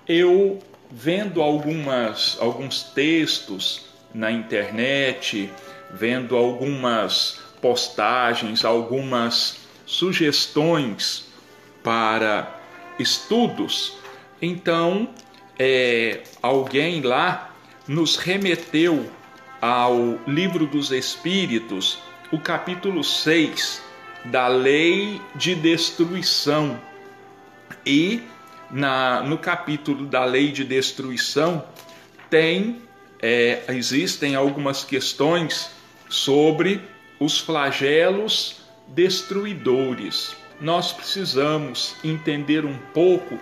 Eu 0.06 0.60
vendo 0.90 1.42
algumas, 1.42 2.36
alguns 2.40 2.82
textos 2.82 3.86
na 4.12 4.30
internet, 4.30 5.50
vendo 5.90 6.36
algumas 6.36 7.40
postagens, 7.60 8.64
algumas 8.64 9.60
sugestões 9.86 11.26
para 11.82 12.60
estudos, 12.98 13.96
então 14.40 15.08
é, 15.58 16.22
alguém 16.42 17.00
lá 17.00 17.53
nos 17.86 18.16
remeteu 18.16 19.10
ao 19.60 20.18
Livro 20.26 20.66
dos 20.66 20.90
Espíritos, 20.90 21.98
o 22.32 22.38
capítulo 22.38 23.04
6 23.04 23.82
da 24.26 24.48
Lei 24.48 25.20
de 25.34 25.54
Destruição. 25.54 26.80
E 27.84 28.22
na, 28.70 29.22
no 29.22 29.38
capítulo 29.38 30.06
da 30.06 30.24
Lei 30.24 30.50
de 30.50 30.64
Destruição 30.64 31.64
tem 32.30 32.82
é, 33.20 33.62
existem 33.68 34.34
algumas 34.34 34.84
questões 34.84 35.70
sobre 36.08 36.80
os 37.18 37.38
flagelos 37.38 38.60
destruidores. 38.88 40.36
Nós 40.60 40.92
precisamos 40.92 41.96
entender 42.04 42.64
um 42.64 42.76
pouco 42.92 43.38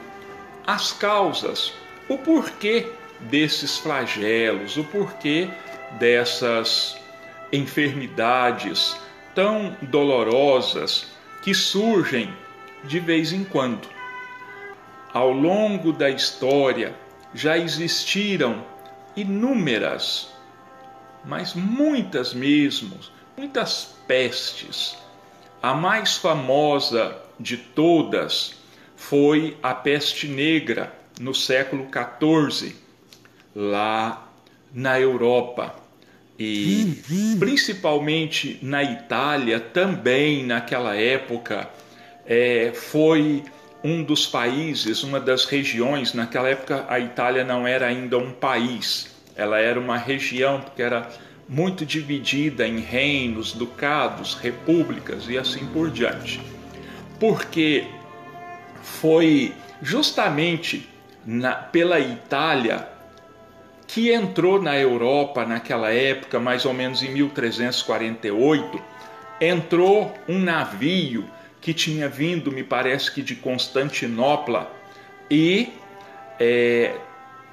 as 0.66 0.92
causas, 0.92 1.72
o 2.09 2.16
porquê 2.16 2.87
desses 3.22 3.78
flagelos, 3.78 4.76
o 4.76 4.85
porquê 4.85 5.48
dessas 5.98 6.96
enfermidades 7.52 8.96
tão 9.35 9.76
dolorosas 9.82 11.06
que 11.42 11.54
surgem 11.54 12.32
de 12.85 12.98
vez 12.98 13.32
em 13.32 13.44
quando. 13.44 13.88
Ao 15.12 15.30
longo 15.30 15.92
da 15.92 16.08
história 16.08 16.94
já 17.35 17.58
existiram 17.58 18.64
inúmeras, 19.14 20.28
mas 21.24 21.54
muitas 21.54 22.32
mesmo, 22.32 22.98
muitas 23.37 23.94
pestes. 24.06 24.96
A 25.62 25.74
mais 25.74 26.16
famosa 26.16 27.16
de 27.38 27.56
todas 27.56 28.54
foi 28.96 29.56
a 29.62 29.74
peste 29.74 30.26
negra 30.26 30.92
no 31.20 31.35
século 31.35 31.88
XIV, 31.88 32.74
lá 33.55 34.31
na 34.73 34.99
Europa. 34.99 35.75
E 36.38 37.03
principalmente 37.38 38.59
na 38.62 38.83
Itália, 38.83 39.61
também 39.61 40.45
naquela 40.45 40.97
época, 40.97 41.69
é, 42.27 42.73
foi 42.75 43.45
um 43.85 44.03
dos 44.03 44.27
países, 44.27 45.03
uma 45.03 45.21
das 45.21 45.45
regiões. 45.45 46.15
Naquela 46.15 46.49
época, 46.49 46.85
a 46.88 46.99
Itália 46.99 47.45
não 47.45 47.67
era 47.67 47.87
ainda 47.87 48.19
um 48.19 48.33
país, 48.33 49.09
ela 49.37 49.59
era 49.59 49.79
uma 49.79 49.97
região, 49.97 50.61
porque 50.61 50.83
era 50.83 51.09
muito 51.49 51.85
dividida 51.85 52.67
em 52.67 52.79
reinos, 52.81 53.53
ducados, 53.53 54.35
repúblicas 54.35 55.29
e 55.29 55.37
assim 55.37 55.67
por 55.67 55.91
diante. 55.91 56.41
Porque 57.21 57.85
foi 58.83 59.53
justamente 59.83 60.88
na, 61.27 61.53
pela 61.53 62.01
Itália 62.01 62.88
que 63.92 64.11
entrou 64.11 64.61
na 64.61 64.78
Europa 64.78 65.44
naquela 65.44 65.92
época, 65.92 66.40
mais 66.40 66.64
ou 66.64 66.72
menos 66.72 67.02
em 67.02 67.11
1348, 67.11 68.83
entrou 69.38 70.14
um 70.26 70.38
navio 70.38 71.28
que 71.61 71.74
tinha 71.74 72.09
vindo, 72.09 72.50
me 72.50 72.64
parece 72.64 73.12
que 73.12 73.22
de 73.22 73.37
Constantinopla, 73.37 74.70
e 75.31 75.74
é, 76.40 76.94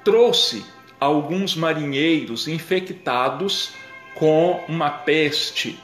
trouxe 0.02 0.64
alguns 0.98 1.54
marinheiros 1.54 2.48
infectados 2.48 3.72
com 4.14 4.64
uma 4.66 4.88
peste. 4.88 5.78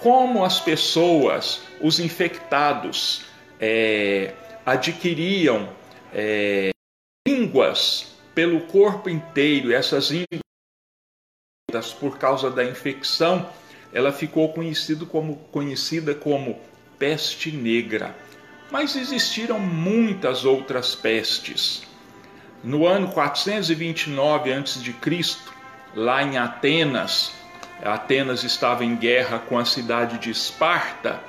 Como 0.00 0.42
as 0.42 0.58
pessoas, 0.58 1.60
os 1.78 2.00
infectados, 2.00 3.26
é, 3.60 4.32
adquiriam 4.64 5.68
é, 6.14 6.70
línguas 7.28 8.10
pelo 8.40 8.62
corpo 8.62 9.10
inteiro, 9.10 9.70
essas 9.70 10.10
índices 10.10 10.40
por 12.00 12.16
causa 12.16 12.50
da 12.50 12.64
infecção, 12.64 13.46
ela 13.92 14.10
ficou 14.12 14.50
conhecido 14.50 15.04
como, 15.04 15.36
conhecida 15.52 16.14
como 16.14 16.58
peste 16.98 17.52
negra. 17.52 18.16
Mas 18.70 18.96
existiram 18.96 19.60
muitas 19.60 20.46
outras 20.46 20.94
pestes. 20.94 21.82
No 22.64 22.86
ano 22.86 23.12
429 23.12 24.54
a.C., 24.54 24.94
lá 25.94 26.22
em 26.22 26.38
Atenas, 26.38 27.32
Atenas 27.84 28.42
estava 28.42 28.86
em 28.86 28.96
guerra 28.96 29.38
com 29.40 29.58
a 29.58 29.66
cidade 29.66 30.16
de 30.16 30.30
Esparta 30.30 31.20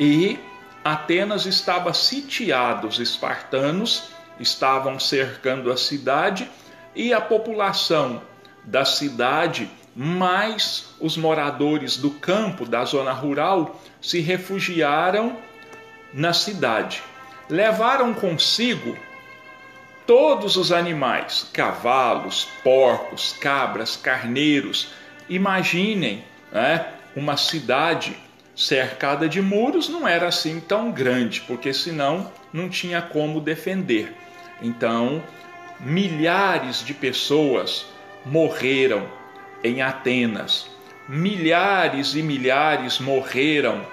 e 0.00 0.38
Atenas 0.82 1.44
estava 1.44 1.92
sitiada, 1.92 2.86
os 2.86 2.98
espartanos 2.98 4.13
estavam 4.38 4.98
cercando 4.98 5.70
a 5.70 5.76
cidade 5.76 6.48
e 6.94 7.12
a 7.12 7.20
população 7.20 8.22
da 8.64 8.84
cidade, 8.84 9.70
mais 9.94 10.94
os 11.00 11.16
moradores 11.16 11.96
do 11.96 12.10
campo, 12.10 12.64
da 12.64 12.84
zona 12.84 13.12
rural, 13.12 13.80
se 14.00 14.20
refugiaram 14.20 15.36
na 16.12 16.32
cidade. 16.32 17.02
levaram 17.48 18.14
consigo 18.14 18.96
todos 20.06 20.56
os 20.56 20.72
animais, 20.72 21.48
cavalos, 21.52 22.48
porcos, 22.62 23.32
cabras, 23.32 23.96
carneiros. 23.96 24.92
Imaginem, 25.28 26.24
né, 26.52 26.86
uma 27.16 27.36
cidade 27.36 28.16
cercada 28.54 29.28
de 29.28 29.42
muros 29.42 29.88
não 29.88 30.06
era 30.06 30.28
assim 30.28 30.60
tão 30.60 30.90
grande, 30.92 31.40
porque 31.42 31.72
senão 31.72 32.30
não 32.52 32.68
tinha 32.68 33.02
como 33.02 33.40
defender. 33.40 34.14
Então, 34.62 35.22
milhares 35.80 36.84
de 36.84 36.94
pessoas 36.94 37.86
morreram 38.24 39.06
em 39.62 39.82
Atenas. 39.82 40.66
Milhares 41.08 42.14
e 42.14 42.22
milhares 42.22 42.98
morreram 42.98 43.84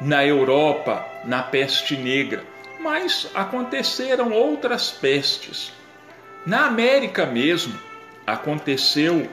na 0.00 0.24
Europa 0.24 1.06
na 1.24 1.42
peste 1.42 1.96
negra, 1.96 2.44
mas 2.80 3.30
aconteceram 3.34 4.32
outras 4.32 4.90
pestes. 4.90 5.72
Na 6.46 6.66
América 6.66 7.26
mesmo 7.26 7.78
aconteceu 8.26 9.28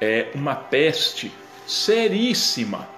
é, 0.00 0.28
uma 0.34 0.54
peste 0.54 1.32
seríssima 1.66 2.88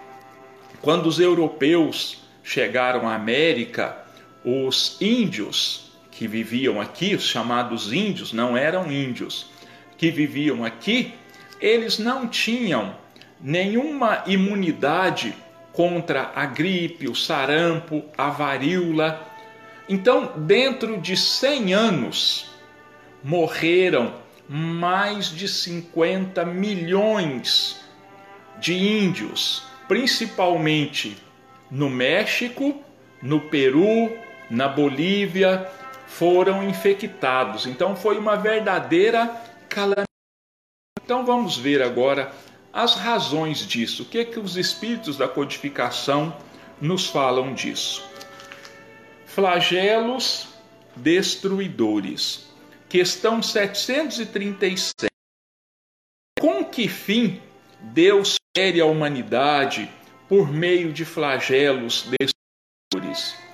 quando 0.80 1.06
os 1.06 1.18
europeus 1.18 2.22
chegaram 2.42 3.08
à 3.08 3.14
América, 3.14 4.04
os 4.44 4.96
índios 5.00 5.88
que 6.18 6.26
viviam 6.26 6.81
aqui, 6.81 7.14
os 7.14 7.22
chamados 7.22 7.92
índios, 7.92 8.33
não 8.33 8.57
eram 8.57 8.90
índios, 8.90 9.46
que 9.96 10.11
viviam 10.11 10.64
aqui, 10.64 11.14
eles 11.61 11.96
não 11.96 12.26
tinham 12.26 12.96
nenhuma 13.40 14.24
imunidade 14.26 15.33
contra 15.72 16.33
a 16.35 16.44
gripe, 16.44 17.09
o 17.09 17.14
sarampo, 17.14 18.04
a 18.18 18.31
varíola. 18.31 19.24
Então, 19.88 20.33
dentro 20.37 20.98
de 20.98 21.16
100 21.16 21.72
anos, 21.72 22.50
morreram 23.22 24.12
mais 24.48 25.28
de 25.31 25.46
50 25.46 26.44
milhões 26.44 27.81
de 28.59 28.74
índios 28.74 29.62
principalmente 29.87 31.16
no 31.70 31.88
México, 31.88 32.83
no 33.22 33.40
Peru, 33.42 34.12
na 34.50 34.66
Bolívia, 34.66 35.66
foram 36.09 36.66
infectados. 36.68 37.66
Então 37.66 37.94
foi 37.94 38.18
uma 38.18 38.35
verdadeira 38.35 39.27
calamidade. 39.68 40.09
Então 41.05 41.25
vamos 41.25 41.57
ver 41.57 41.81
agora 41.83 42.33
as 42.73 42.94
razões 42.94 43.66
disso. 43.66 44.03
O 44.03 44.07
que 44.07 44.18
é 44.18 44.25
que 44.25 44.40
os 44.40 44.57
espíritos 44.57 45.16
da 45.16 45.29
codificação 45.29 46.35
nos 46.81 47.07
falam 47.07 47.55
disso? 47.55 48.05
Flagelos 49.27 50.49
destruidores. 50.97 52.49
Questão 52.88 53.42
737. 53.42 55.09
Com 56.40 56.64
que 56.64 56.88
fim 56.88 57.40
Deus 57.81 58.37
fere 58.57 58.81
a 58.81 58.87
humanidade 58.87 59.90
por 60.29 60.51
meio 60.51 60.92
de 60.92 61.05
flagelos 61.05 62.09
destruidores. 62.18 63.47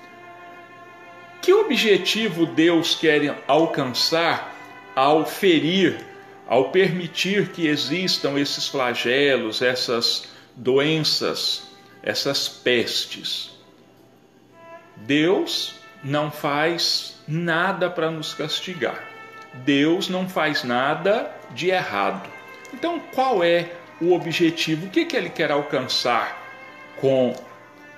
Que 1.44 1.52
objetivo 1.52 2.46
Deus 2.46 2.94
quer 2.94 3.36
alcançar 3.46 4.56
ao 4.96 5.26
ferir, 5.26 6.02
ao 6.48 6.70
permitir 6.70 7.50
que 7.50 7.66
existam 7.66 8.40
esses 8.40 8.66
flagelos, 8.66 9.60
essas 9.60 10.26
doenças, 10.56 11.64
essas 12.02 12.48
pestes? 12.48 13.50
Deus 14.96 15.74
não 16.02 16.30
faz 16.30 17.20
nada 17.28 17.90
para 17.90 18.10
nos 18.10 18.32
castigar. 18.32 19.06
Deus 19.52 20.08
não 20.08 20.26
faz 20.26 20.64
nada 20.64 21.30
de 21.50 21.68
errado. 21.68 22.26
Então, 22.72 22.98
qual 23.12 23.44
é 23.44 23.70
o 24.00 24.14
objetivo, 24.14 24.86
o 24.86 24.90
que, 24.90 25.04
que 25.04 25.14
ele 25.14 25.28
quer 25.28 25.52
alcançar 25.52 26.42
com 26.96 27.36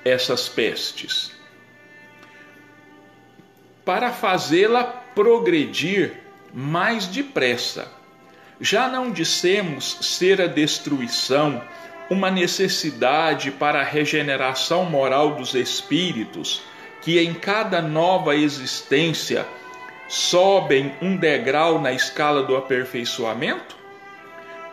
essas 0.04 0.48
pestes? 0.48 1.35
Para 3.86 4.10
fazê-la 4.10 4.82
progredir 4.82 6.20
mais 6.52 7.06
depressa. 7.06 7.90
Já 8.60 8.88
não 8.88 9.12
dissemos 9.12 9.98
ser 10.00 10.42
a 10.42 10.48
destruição 10.48 11.62
uma 12.10 12.28
necessidade 12.28 13.52
para 13.52 13.80
a 13.80 13.84
regeneração 13.84 14.84
moral 14.84 15.36
dos 15.36 15.54
espíritos, 15.54 16.62
que 17.00 17.20
em 17.20 17.32
cada 17.32 17.80
nova 17.80 18.34
existência 18.34 19.46
sobem 20.08 20.92
um 21.00 21.16
degrau 21.16 21.80
na 21.80 21.92
escala 21.92 22.42
do 22.42 22.56
aperfeiçoamento? 22.56 23.76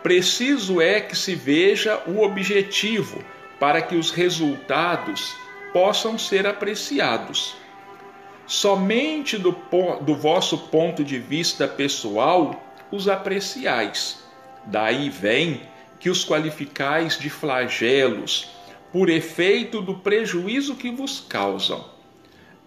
Preciso 0.02 0.80
é 0.80 1.00
que 1.00 1.16
se 1.16 1.36
veja 1.36 2.02
o 2.04 2.20
objetivo 2.20 3.22
para 3.60 3.80
que 3.80 3.94
os 3.94 4.10
resultados 4.10 5.36
possam 5.72 6.18
ser 6.18 6.48
apreciados. 6.48 7.62
Somente 8.46 9.38
do, 9.38 9.56
do 10.02 10.14
vosso 10.14 10.58
ponto 10.58 11.02
de 11.02 11.18
vista 11.18 11.66
pessoal 11.66 12.62
os 12.90 13.08
apreciais. 13.08 14.22
Daí 14.66 15.08
vem 15.08 15.62
que 15.98 16.10
os 16.10 16.24
qualificais 16.24 17.18
de 17.18 17.30
flagelos, 17.30 18.50
por 18.92 19.08
efeito 19.08 19.80
do 19.80 19.94
prejuízo 19.94 20.74
que 20.76 20.90
vos 20.90 21.20
causam. 21.20 21.84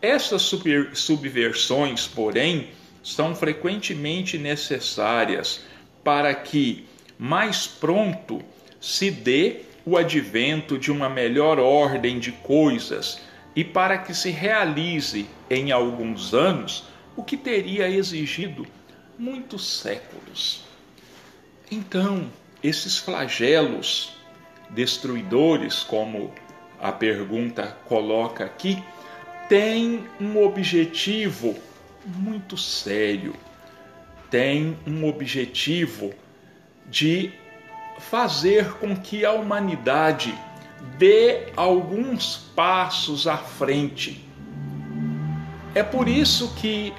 Essas 0.02 0.42
subversões, 0.94 2.08
porém, 2.08 2.70
são 3.04 3.34
frequentemente 3.34 4.38
necessárias 4.38 5.64
para 6.04 6.34
que 6.36 6.86
mais 7.18 7.66
pronto 7.66 8.42
se 8.82 9.10
dê 9.10 9.62
o 9.86 9.98
advento 9.98 10.78
de 10.78 10.92
uma 10.92 11.10
melhor 11.10 11.60
ordem 11.60 12.20
de 12.20 12.32
coisas 12.32 13.22
e 13.58 13.64
para 13.64 13.98
que 13.98 14.14
se 14.14 14.30
realize 14.30 15.28
em 15.50 15.72
alguns 15.72 16.32
anos 16.32 16.84
o 17.16 17.24
que 17.24 17.36
teria 17.36 17.90
exigido 17.90 18.68
muitos 19.18 19.80
séculos. 19.80 20.62
Então, 21.72 22.30
esses 22.62 23.00
flagelos 23.00 24.14
destruidores, 24.70 25.82
como 25.82 26.32
a 26.80 26.92
pergunta 26.92 27.76
coloca 27.86 28.46
aqui, 28.46 28.78
têm 29.50 30.06
um 30.22 30.40
objetivo 30.46 31.58
muito 32.06 32.56
sério, 32.56 33.36
tem 34.30 34.78
um 34.86 35.04
objetivo 35.10 36.14
de 36.86 37.34
fazer 37.98 38.74
com 38.74 38.96
que 38.96 39.26
a 39.26 39.32
humanidade 39.32 40.32
dê 40.98 41.48
alguns 41.56 42.38
passos 42.56 43.28
à 43.28 43.38
frente. 43.38 44.26
É 45.76 45.84
por 45.84 46.08
isso 46.08 46.54
que 46.56 46.94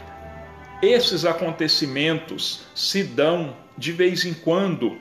esses 0.80 1.24
acontecimentos 1.24 2.62
se 2.74 3.02
dão 3.02 3.56
de 3.76 3.92
vez 3.92 4.24
em 4.24 4.34
quando 4.34 4.96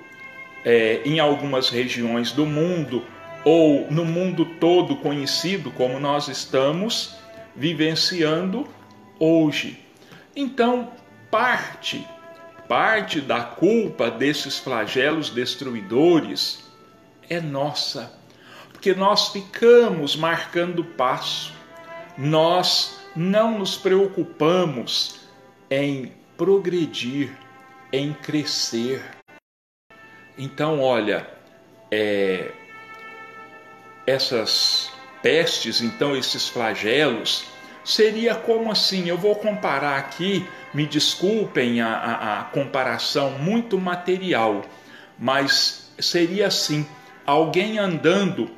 é, 0.66 1.02
em 1.06 1.20
algumas 1.20 1.70
regiões 1.70 2.32
do 2.32 2.46
mundo 2.46 3.04
ou 3.46 3.90
no 3.92 4.04
mundo 4.04 4.46
todo 4.60 4.98
conhecido 4.98 5.72
como 5.72 6.00
nós 6.00 6.28
estamos 6.28 7.16
vivenciando 7.56 8.68
hoje. 9.20 9.80
Então, 10.36 10.92
parte 11.30 12.06
parte 12.68 13.22
da 13.22 13.42
culpa 13.42 14.12
desses 14.12 14.60
flagelos 14.60 15.30
destruidores 15.30 16.64
é 17.30 17.40
nossa, 17.40 18.12
porque 18.78 18.94
nós 18.94 19.30
ficamos 19.30 20.16
marcando 20.16 20.84
passo, 20.84 21.52
nós 22.16 23.00
não 23.16 23.58
nos 23.58 23.76
preocupamos 23.76 25.22
em 25.68 26.14
progredir, 26.38 27.36
em 27.92 28.14
crescer. 28.14 29.04
Então, 30.38 30.80
olha, 30.80 31.28
é, 31.90 32.52
essas 34.06 34.92
pestes, 35.24 35.82
então 35.82 36.16
esses 36.16 36.48
flagelos, 36.48 37.46
seria 37.84 38.36
como 38.36 38.72
assim? 38.72 39.10
Eu 39.10 39.18
vou 39.18 39.36
comparar 39.38 39.98
aqui, 39.98 40.48
me 40.72 40.86
desculpem 40.86 41.82
a, 41.82 41.96
a, 41.96 42.40
a 42.42 42.44
comparação 42.44 43.32
muito 43.40 43.80
material, 43.80 44.64
mas 45.18 45.92
seria 45.98 46.46
assim: 46.46 46.86
alguém 47.26 47.80
andando 47.80 48.56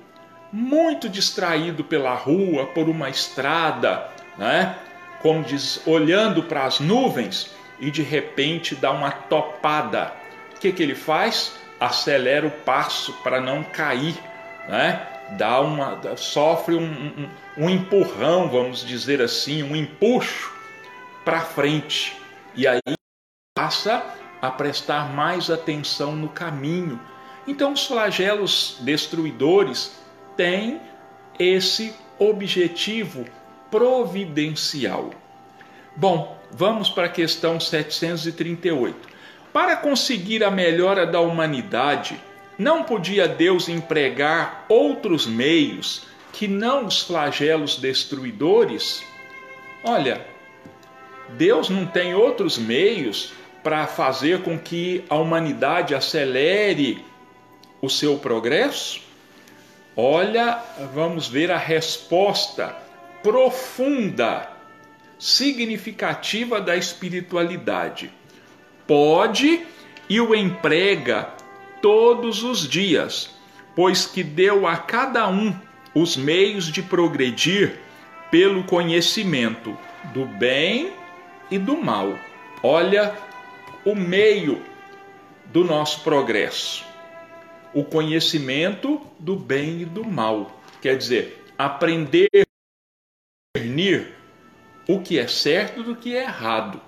muito 0.52 1.10
distraído 1.10 1.84
pela 1.84 2.14
rua, 2.14 2.68
por 2.68 2.90
uma 2.90 3.10
estrada, 3.10 4.10
né? 4.38 4.76
Como 5.22 5.44
diz, 5.44 5.82
olhando 5.86 6.44
para 6.44 6.64
as 6.66 6.80
nuvens 6.80 7.52
e 7.80 7.92
de 7.92 8.02
repente 8.02 8.76
dá 8.76 8.92
uma 8.92 9.12
topada. 9.12 10.14
O 10.56 10.60
que, 10.60 10.72
que 10.72 10.82
ele 10.82 10.96
faz? 10.96 11.54
Acelera 11.80 12.48
o 12.48 12.52
passo 12.52 13.14
para 13.24 13.40
não 13.40 13.64
cair, 13.64 14.18
né? 14.68 15.08
dá 15.38 15.60
uma, 15.62 16.00
sofre 16.18 16.76
um, 16.76 16.84
um, 16.84 17.30
um 17.66 17.70
empurrão, 17.70 18.50
vamos 18.50 18.86
dizer 18.86 19.22
assim, 19.22 19.64
um 19.64 19.76
empuxo 19.76 20.52
para 21.24 21.42
frente. 21.42 22.18
E 22.56 22.68
aí 22.68 22.82
passa 23.56 24.04
a 24.42 24.50
prestar 24.50 25.14
mais 25.14 25.50
atenção 25.50 26.16
no 26.16 26.30
caminho. 26.30 27.00
Então, 27.48 27.74
os 27.74 27.86
flagelos 27.86 28.78
destruidores 28.82 30.00
têm 30.40 30.80
esse 31.38 31.94
objetivo 32.18 33.26
providencial. 33.70 35.10
Bom, 35.98 36.40
vamos 36.50 36.90
para 36.90 37.08
a 37.08 37.10
questão 37.10 37.60
738. 37.60 38.96
Para 39.52 39.76
conseguir 39.76 40.42
a 40.46 40.50
melhora 40.50 41.06
da 41.06 41.20
humanidade, 41.20 42.18
não 42.58 42.86
podia 42.86 43.28
Deus 43.28 43.68
empregar 43.68 44.66
outros 44.70 45.28
meios 45.28 46.08
que 46.32 46.48
não 46.48 46.86
os 46.86 47.02
flagelos 47.02 47.76
destruidores? 47.76 49.04
Olha, 49.84 50.26
Deus 51.32 51.70
não 51.70 51.86
tem 51.86 52.16
outros 52.16 52.58
meios 52.58 53.34
para 53.62 53.86
fazer 53.88 54.42
com 54.42 54.58
que 54.58 55.04
a 55.10 55.16
humanidade 55.16 55.94
acelere 55.94 57.04
o 57.82 57.90
seu 57.90 58.18
progresso? 58.18 59.09
Olha, 60.02 60.64
vamos 60.94 61.28
ver 61.28 61.52
a 61.52 61.58
resposta 61.58 62.74
profunda, 63.22 64.50
significativa 65.20 66.62
da 66.62 66.78
espiritualidade. 66.78 68.10
Pode 68.88 69.62
e 70.08 70.22
o 70.22 70.34
emprega 70.34 71.30
todos 71.82 72.44
os 72.44 72.66
dias, 72.66 73.38
pois 73.76 74.06
que 74.06 74.24
deu 74.24 74.66
a 74.66 74.78
cada 74.78 75.28
um 75.28 75.54
os 75.94 76.16
meios 76.16 76.72
de 76.72 76.82
progredir 76.82 77.78
pelo 78.32 78.64
conhecimento 78.64 79.78
do 80.14 80.26
bem 80.26 80.94
e 81.52 81.58
do 81.58 81.76
mal. 81.76 82.18
Olha 82.64 83.14
o 83.84 83.94
meio 83.94 84.64
do 85.48 85.66
nosso 85.66 86.00
progresso. 86.06 86.89
O 87.74 87.84
conhecimento 87.84 89.02
do 89.20 89.36
bem 89.36 89.82
e 89.82 89.86
do 89.86 90.06
mal. 90.06 90.62
Quer 90.82 90.98
dizer, 90.98 91.44
aprender 91.58 92.30
a 92.34 93.58
discernir 93.58 94.14
o 94.88 95.00
que 95.02 95.20
é 95.20 95.28
certo 95.28 95.84
do 95.84 95.96
que 95.96 96.16
é 96.16 96.24
errado. 96.24 96.82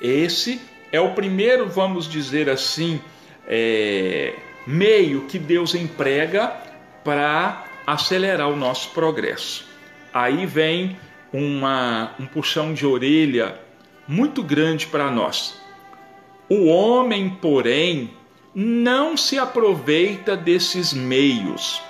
Esse 0.00 0.60
é 0.92 1.00
o 1.00 1.14
primeiro, 1.14 1.68
vamos 1.68 2.08
dizer 2.08 2.48
assim, 2.48 3.00
é, 3.46 4.34
meio 4.66 5.26
que 5.26 5.38
Deus 5.38 5.74
emprega 5.74 6.48
para 7.02 7.64
acelerar 7.86 8.50
o 8.50 8.56
nosso 8.56 8.90
progresso. 8.90 9.66
Aí 10.12 10.44
vem 10.44 10.98
uma, 11.32 12.14
um 12.18 12.26
puxão 12.26 12.74
de 12.74 12.84
orelha 12.84 13.58
muito 14.06 14.42
grande 14.42 14.86
para 14.86 15.10
nós. 15.10 15.58
O 16.48 16.66
homem, 16.66 17.30
porém, 17.30 18.10
não 18.60 19.16
se 19.16 19.38
aproveita 19.38 20.36
desses 20.36 20.92
meios. 20.92 21.80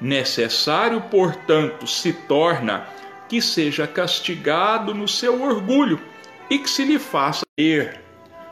Necessário, 0.00 1.00
portanto, 1.10 1.88
se 1.88 2.12
torna 2.12 2.86
que 3.28 3.42
seja 3.42 3.84
castigado 3.84 4.94
no 4.94 5.08
seu 5.08 5.42
orgulho 5.42 6.00
e 6.48 6.60
que 6.60 6.70
se 6.70 6.84
lhe 6.84 7.00
faça 7.00 7.44
ver 7.58 8.00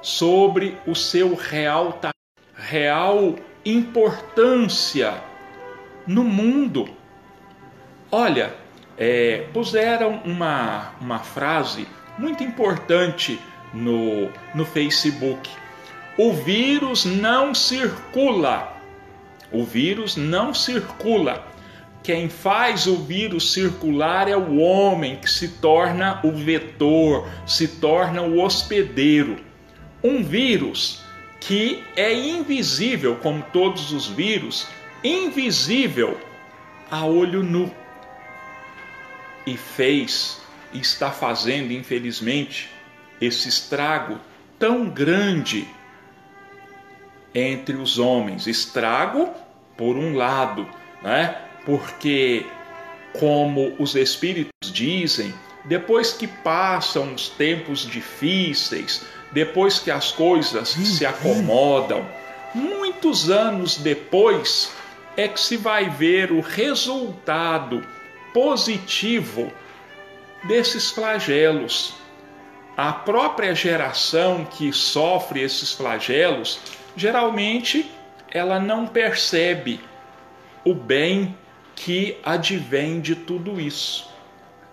sobre 0.03 0.77
o 0.85 0.97
seu 0.97 1.37
real, 1.37 2.01
real 2.53 3.37
importância 3.65 5.23
no 6.05 6.25
mundo. 6.25 6.89
Olha, 8.11 8.57
é, 8.99 9.47
puseram 9.53 10.21
uma, 10.25 10.95
uma 11.01 11.21
frase 11.21 11.87
muito 12.19 12.43
importante 12.43 13.41
no, 13.73 14.29
no 14.53 14.65
Facebook. 14.65 15.62
O 16.19 16.33
vírus 16.33 17.05
não 17.05 17.55
circula. 17.55 18.77
O 19.51 19.65
vírus 19.65 20.17
não 20.17 20.53
circula. 20.53 21.47
Quem 22.03 22.29
faz 22.29 22.87
o 22.87 22.97
vírus 22.97 23.53
circular 23.53 24.29
é 24.29 24.37
o 24.37 24.59
homem 24.59 25.17
que 25.17 25.31
se 25.31 25.49
torna 25.49 26.21
o 26.25 26.33
vetor, 26.33 27.29
se 27.47 27.69
torna 27.69 28.23
o 28.23 28.41
hospedeiro. 28.41 29.39
Um 30.03 30.23
vírus 30.23 31.01
que 31.41 31.83
é 31.97 32.13
invisível, 32.13 33.17
como 33.17 33.43
todos 33.53 33.93
os 33.93 34.07
vírus, 34.07 34.67
invisível 35.03 36.21
a 36.91 37.05
olho 37.05 37.43
nu. 37.43 37.73
E 39.47 39.57
fez 39.57 40.41
está 40.75 41.11
fazendo, 41.11 41.73
infelizmente, 41.73 42.71
esse 43.21 43.49
estrago 43.49 44.19
tão 44.59 44.89
grande 44.89 45.67
entre 47.35 47.77
os 47.77 47.99
homens. 47.99 48.47
Estrago, 48.47 49.31
por 49.77 49.97
um 49.97 50.15
lado, 50.15 50.67
né? 51.03 51.37
porque, 51.65 52.47
como 53.19 53.75
os 53.79 53.95
Espíritos 53.95 54.73
dizem, 54.73 55.33
depois 55.65 56.13
que 56.13 56.27
passam 56.27 57.15
os 57.15 57.29
tempos 57.29 57.87
difíceis, 57.87 59.05
depois 59.33 59.79
que 59.79 59.91
as 59.91 60.11
coisas 60.13 60.71
se 60.71 61.07
acomodam, 61.07 62.05
muitos 62.55 63.31
anos 63.31 63.77
depois 63.77 64.73
é 65.17 65.29
que 65.29 65.41
se 65.41 65.57
vai 65.57 65.89
ver 65.89 66.33
o 66.33 66.41
resultado 66.41 67.87
positivo 68.33 69.53
desses 70.45 70.91
flagelos. 70.91 71.95
A 72.77 72.93
própria 72.93 73.55
geração 73.55 74.45
que 74.45 74.73
sofre 74.73 75.43
esses 75.43 75.73
flagelos, 75.73 76.59
geralmente 76.97 77.91
ela 78.31 78.59
não 78.59 78.87
percebe 78.87 79.81
o 80.65 80.75
bem 80.75 81.37
que 81.75 82.17
advém 82.23 83.01
de 83.01 83.15
tudo 83.15 83.61
isso. 83.61 84.09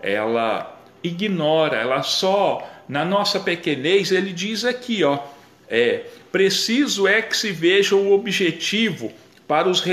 Ela 0.02 0.80
ignora, 1.04 1.78
ela 1.78 2.04
só, 2.04 2.70
na 2.88 3.04
nossa 3.04 3.40
pequenez, 3.40 4.12
ele 4.12 4.32
diz 4.32 4.64
aqui, 4.64 5.04
ó, 5.04 5.20
é, 5.68 6.06
preciso 6.32 7.08
é 7.08 7.22
que 7.22 7.36
se 7.36 7.52
veja 7.52 7.96
o 7.96 8.14
objetivo 8.14 9.12
para 9.48 9.68
os 9.68 9.84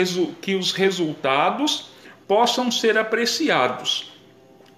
que 0.41 0.55
os 0.55 0.73
resultados 0.73 1.91
possam 2.29 2.71
ser 2.71 2.99
apreciados. 2.99 4.13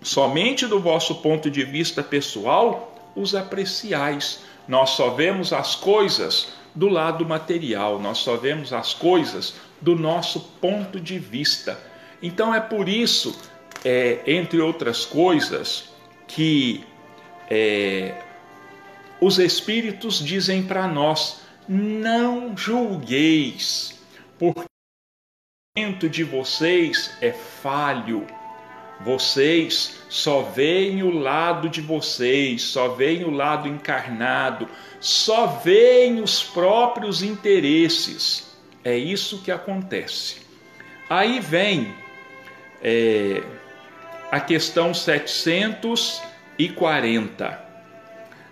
Somente 0.01 0.67
do 0.67 0.79
vosso 0.79 1.17
ponto 1.17 1.51
de 1.51 1.65
vista 1.65 2.03
pessoal 2.03 3.13
os 3.17 3.35
apreciais. 3.35 4.41
Nós 4.67 4.91
só 4.91 5.11
vemos 5.11 5.53
as 5.53 5.75
coisas 5.75 6.53
do 6.75 6.89
lado 6.89 7.27
material, 7.27 7.99
nós 8.01 8.19
só 8.19 8.37
vemos 8.37 8.73
as 8.73 8.95
coisas 8.95 9.55
do 9.81 9.97
nosso 9.97 10.41
ponto 10.61 11.01
de 11.01 11.19
vista. 11.19 11.79
Então 12.23 12.55
é 12.55 12.61
por 12.61 12.89
isso, 12.89 13.39
é, 13.85 14.21
entre 14.27 14.61
outras 14.61 15.05
coisas, 15.05 15.91
que 16.27 16.85
é, 17.51 18.23
os 19.21 19.39
Espíritos 19.39 20.19
dizem 20.19 20.63
para 20.63 20.87
nós: 20.87 21.41
não 21.69 22.57
julgueis, 22.57 23.99
porque 24.39 24.67
o 25.77 26.09
de 26.09 26.25
vocês 26.25 27.17
é 27.21 27.33
falho 27.33 28.27
vocês 29.01 30.01
só 30.09 30.43
veem 30.43 31.03
o 31.03 31.11
lado 31.11 31.69
de 31.69 31.81
vocês, 31.81 32.63
só 32.63 32.89
veem 32.89 33.25
o 33.25 33.31
lado 33.31 33.67
encarnado, 33.69 34.69
só 35.01 35.47
veem 35.47 36.21
os 36.21 36.43
próprios 36.43 37.23
interesses. 37.23 38.49
É 38.83 38.97
isso 38.97 39.43
que 39.43 39.53
acontece. 39.53 40.39
Aí 41.09 41.39
vem 41.41 41.95
é, 42.83 43.41
a 44.31 44.41
questão 44.41 44.93
740. 44.93 47.69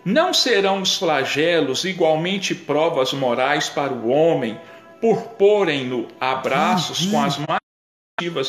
Não 0.05 0.33
serão 0.33 0.83
os 0.83 0.97
flagelos 0.97 1.85
igualmente 1.85 2.55
provas 2.55 3.13
morais 3.13 3.69
para 3.69 3.93
o 3.93 4.09
homem 4.09 4.57
por 5.01 5.23
porem-no 5.31 6.07
a 6.21 6.37
braços 6.37 7.07
com 7.07 7.21
as 7.21 7.37
mais 7.39 7.59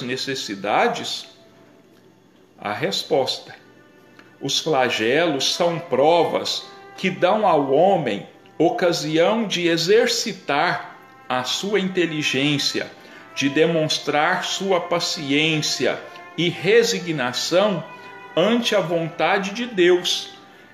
necessidades? 0.01 1.36
A 2.59 2.73
resposta: 2.73 3.55
os 4.41 4.59
flagelos 4.59 5.53
são 5.53 5.79
provas 5.79 6.65
que 6.97 7.09
dão 7.09 7.45
ao 7.45 7.71
homem 7.71 8.27
ocasião 8.57 9.47
de 9.47 9.67
exercitar 9.67 10.97
a 11.29 11.43
sua 11.43 11.79
inteligência, 11.79 12.91
de 13.35 13.49
demonstrar 13.49 14.43
sua 14.43 14.81
paciência 14.81 15.99
e 16.37 16.49
resignação 16.49 17.83
ante 18.35 18.75
a 18.75 18.79
vontade 18.79 19.51
de 19.51 19.65
Deus 19.65 20.29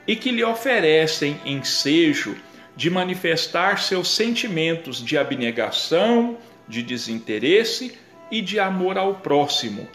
e 0.07 0.15
que 0.15 0.31
lhe 0.31 0.43
oferecem 0.43 1.39
ensejo 1.45 2.37
de 2.75 2.89
manifestar 2.89 3.79
seus 3.79 4.09
sentimentos 4.09 5.03
de 5.03 5.17
abnegação, 5.17 6.37
de 6.67 6.81
desinteresse 6.81 7.97
e 8.31 8.41
de 8.41 8.59
amor 8.59 8.97
ao 8.97 9.15
próximo, 9.15 9.87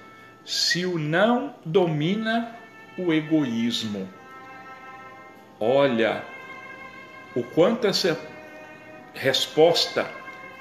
se 0.49 0.87
o 0.87 0.99
não 0.99 1.55
domina 1.63 2.57
o 2.97 3.13
egoísmo. 3.13 4.09
Olha 5.61 6.25
o 7.37 7.43
quanto 7.43 7.87
essa 7.87 8.19
resposta 9.13 10.11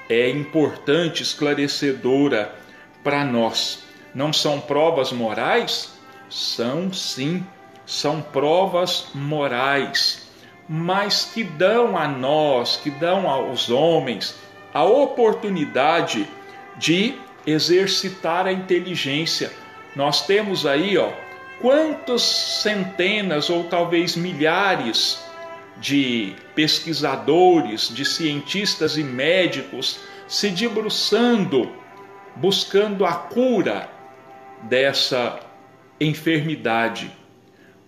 é 0.06 0.28
importante, 0.28 1.22
esclarecedora 1.22 2.54
para 3.02 3.24
nós. 3.24 3.82
Não 4.14 4.30
são 4.30 4.60
provas 4.60 5.10
morais? 5.10 5.98
São 6.28 6.92
sim, 6.92 7.46
são 7.86 8.20
provas 8.20 9.08
morais, 9.14 10.28
mas 10.68 11.24
que 11.32 11.42
dão 11.42 11.96
a 11.96 12.06
nós, 12.06 12.76
que 12.76 12.90
dão 12.90 13.26
aos 13.26 13.70
homens 13.70 14.36
a 14.74 14.84
oportunidade 14.84 16.28
de 16.76 17.14
exercitar 17.46 18.46
a 18.46 18.52
inteligência. 18.52 19.50
Nós 19.98 20.24
temos 20.24 20.64
aí, 20.64 20.96
ó, 20.96 21.10
quantas 21.60 22.22
centenas 22.22 23.50
ou 23.50 23.64
talvez 23.64 24.14
milhares 24.14 25.20
de 25.78 26.36
pesquisadores, 26.54 27.92
de 27.92 28.04
cientistas 28.04 28.96
e 28.96 29.02
médicos 29.02 29.98
se 30.28 30.50
debruçando, 30.50 31.72
buscando 32.36 33.04
a 33.04 33.12
cura 33.12 33.90
dessa 34.62 35.40
enfermidade. 36.00 37.10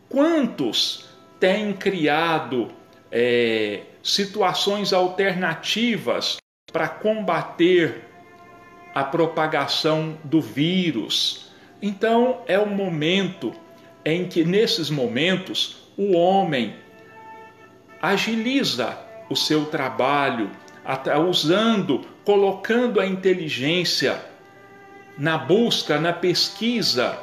Quantos 0.09 1.05
têm 1.39 1.73
criado 1.73 2.73
é, 3.09 3.83
situações 4.03 4.93
alternativas 4.93 6.39
para 6.73 6.89
combater 6.89 8.05
a 8.93 9.05
propagação 9.05 10.19
do 10.25 10.41
vírus? 10.41 11.50
Então 11.83 12.43
é 12.47 12.59
o 12.59 12.67
momento 12.67 13.53
em 14.05 14.27
que, 14.27 14.45
nesses 14.45 14.91
momentos, 14.91 15.77
o 15.97 16.17
homem 16.17 16.75
agiliza 18.01 18.99
o 19.29 19.37
seu 19.37 19.67
trabalho, 19.67 20.51
usando, 21.29 22.05
colocando 22.25 23.01
a 23.01 23.07
inteligência 23.07 24.21
na 25.17 25.37
busca, 25.37 26.01
na 26.01 26.13
pesquisa 26.13 27.19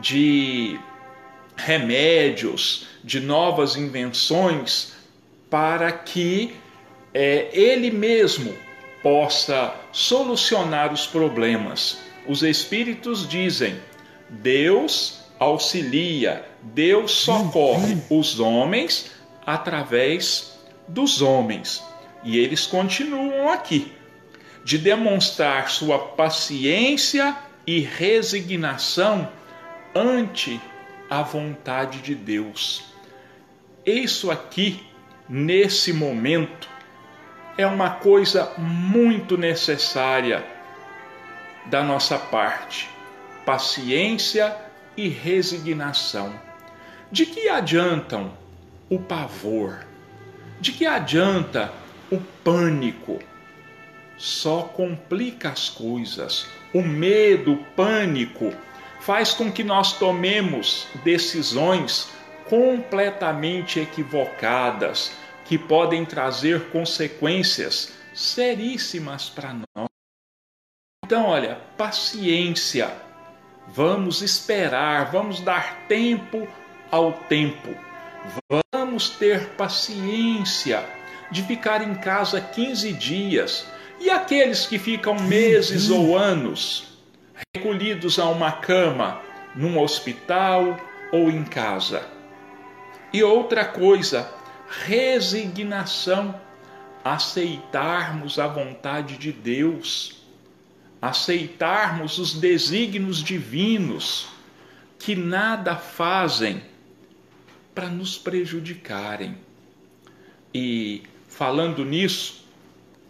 de 0.00 0.78
remédios, 1.56 2.86
de 3.02 3.20
novas 3.20 3.76
invenções, 3.76 4.94
para 5.50 5.90
que 5.90 6.54
é, 7.12 7.48
ele 7.52 7.90
mesmo 7.90 8.54
possa 9.02 9.74
solucionar 9.92 10.92
os 10.92 11.06
problemas. 11.06 12.05
Os 12.28 12.42
Espíritos 12.42 13.28
dizem: 13.28 13.80
Deus 14.28 15.20
auxilia, 15.38 16.44
Deus 16.62 17.12
socorre 17.12 17.98
os 18.10 18.40
homens 18.40 19.12
através 19.44 20.58
dos 20.88 21.22
homens. 21.22 21.82
E 22.24 22.38
eles 22.38 22.66
continuam 22.66 23.48
aqui, 23.50 23.92
de 24.64 24.78
demonstrar 24.78 25.70
sua 25.70 25.98
paciência 25.98 27.36
e 27.66 27.80
resignação 27.80 29.28
ante 29.94 30.60
a 31.08 31.22
vontade 31.22 32.00
de 32.00 32.14
Deus. 32.14 32.84
Isso 33.84 34.30
aqui, 34.30 34.84
nesse 35.28 35.92
momento, 35.92 36.68
é 37.56 37.66
uma 37.66 37.90
coisa 37.90 38.52
muito 38.58 39.38
necessária 39.38 40.55
da 41.68 41.82
nossa 41.82 42.18
parte: 42.18 42.88
paciência 43.44 44.56
e 44.96 45.08
resignação. 45.08 46.34
De 47.10 47.26
que 47.26 47.48
adiantam 47.48 48.32
o 48.88 48.98
pavor? 48.98 49.86
De 50.60 50.72
que 50.72 50.86
adianta 50.86 51.72
o 52.10 52.18
pânico? 52.42 53.18
Só 54.16 54.62
complica 54.62 55.50
as 55.50 55.68
coisas. 55.68 56.46
O 56.72 56.82
medo, 56.82 57.52
o 57.52 57.64
pânico, 57.76 58.52
faz 59.00 59.32
com 59.34 59.52
que 59.52 59.62
nós 59.62 59.92
tomemos 59.92 60.88
decisões 61.04 62.08
completamente 62.48 63.78
equivocadas, 63.78 65.12
que 65.44 65.58
podem 65.58 66.04
trazer 66.04 66.70
consequências 66.70 67.92
seríssimas 68.14 69.28
para 69.28 69.54
nós. 69.76 69.95
Então, 71.06 71.26
olha, 71.26 71.60
paciência. 71.76 72.92
Vamos 73.68 74.22
esperar, 74.22 75.08
vamos 75.12 75.38
dar 75.38 75.86
tempo 75.86 76.48
ao 76.90 77.12
tempo. 77.12 77.72
Vamos 78.74 79.10
ter 79.10 79.50
paciência 79.50 80.84
de 81.30 81.44
ficar 81.44 81.80
em 81.80 81.94
casa 81.94 82.40
15 82.40 82.92
dias. 82.92 83.68
E 84.00 84.10
aqueles 84.10 84.66
que 84.66 84.80
ficam 84.80 85.14
meses 85.14 85.90
ou 85.90 86.18
anos 86.18 86.98
recolhidos 87.54 88.18
a 88.18 88.24
uma 88.24 88.50
cama, 88.50 89.20
num 89.54 89.80
hospital 89.80 90.76
ou 91.12 91.30
em 91.30 91.44
casa. 91.44 92.04
E 93.12 93.22
outra 93.22 93.64
coisa, 93.64 94.28
resignação, 94.84 96.34
aceitarmos 97.04 98.40
a 98.40 98.48
vontade 98.48 99.16
de 99.16 99.30
Deus, 99.30 100.15
aceitarmos 101.00 102.18
os 102.18 102.34
desígnios 102.34 103.22
divinos 103.22 104.28
que 104.98 105.14
nada 105.14 105.76
fazem 105.76 106.62
para 107.74 107.88
nos 107.88 108.16
prejudicarem. 108.16 109.36
E 110.52 111.02
falando 111.28 111.84
nisso, 111.84 112.46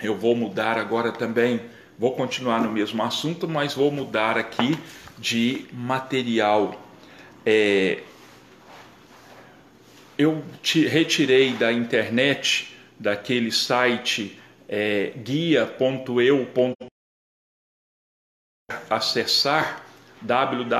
eu 0.00 0.16
vou 0.16 0.34
mudar 0.34 0.76
agora 0.76 1.12
também, 1.12 1.60
vou 1.98 2.12
continuar 2.12 2.60
no 2.60 2.70
mesmo 2.70 3.02
assunto, 3.02 3.48
mas 3.48 3.74
vou 3.74 3.90
mudar 3.90 4.36
aqui 4.36 4.76
de 5.18 5.64
material. 5.72 6.82
É, 7.44 8.02
eu 10.18 10.42
te 10.62 10.86
retirei 10.86 11.52
da 11.52 11.72
internet, 11.72 12.76
daquele 12.98 13.52
site 13.52 14.38
é, 14.68 15.12
guia.eu. 15.16 16.48
acessar 18.88 19.82
www.guia.eu 20.22 20.76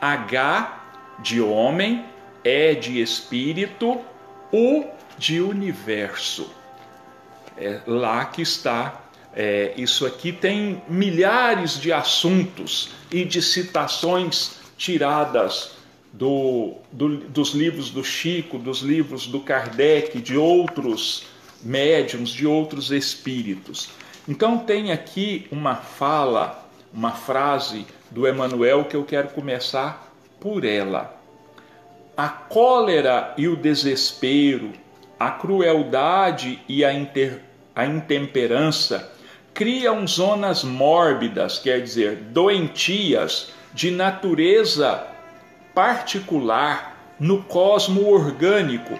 H 0.00 0.80
de 1.20 1.40
homem, 1.40 2.04
E 2.44 2.74
de 2.74 3.00
espírito, 3.00 4.00
U 4.52 4.84
de 5.16 5.40
universo. 5.40 6.50
É 7.56 7.80
lá 7.86 8.24
que 8.24 8.42
está. 8.42 9.00
É, 9.34 9.72
isso 9.76 10.04
aqui 10.04 10.32
tem 10.32 10.82
milhares 10.88 11.80
de 11.80 11.92
assuntos 11.92 12.90
e 13.10 13.24
de 13.24 13.40
citações 13.40 14.58
tiradas 14.76 15.76
do, 16.12 16.74
do, 16.90 17.16
dos 17.28 17.54
livros 17.54 17.90
do 17.90 18.04
Chico, 18.04 18.58
dos 18.58 18.80
livros 18.80 19.26
do 19.26 19.40
Kardec, 19.40 20.20
de 20.20 20.36
outros 20.36 21.24
médiums, 21.62 22.30
de 22.30 22.46
outros 22.46 22.90
espíritos. 22.90 23.88
Então 24.28 24.58
tem 24.58 24.92
aqui 24.92 25.48
uma 25.50 25.74
fala, 25.74 26.64
uma 26.92 27.10
frase 27.10 27.86
do 28.10 28.26
Emanuel 28.26 28.84
que 28.84 28.94
eu 28.94 29.04
quero 29.04 29.28
começar 29.28 30.12
por 30.38 30.64
ela. 30.64 31.16
A 32.16 32.28
cólera 32.28 33.34
e 33.36 33.48
o 33.48 33.56
desespero, 33.56 34.72
a 35.18 35.30
crueldade 35.30 36.60
e 36.68 36.84
a, 36.84 36.92
inter, 36.92 37.40
a 37.74 37.84
intemperança 37.84 39.12
criam 39.52 40.06
zonas 40.06 40.62
mórbidas, 40.62 41.58
quer 41.58 41.80
dizer, 41.82 42.16
doentias 42.16 43.52
de 43.74 43.90
natureza 43.90 45.04
particular 45.74 47.14
no 47.18 47.42
cosmo 47.42 48.08
orgânico, 48.08 48.98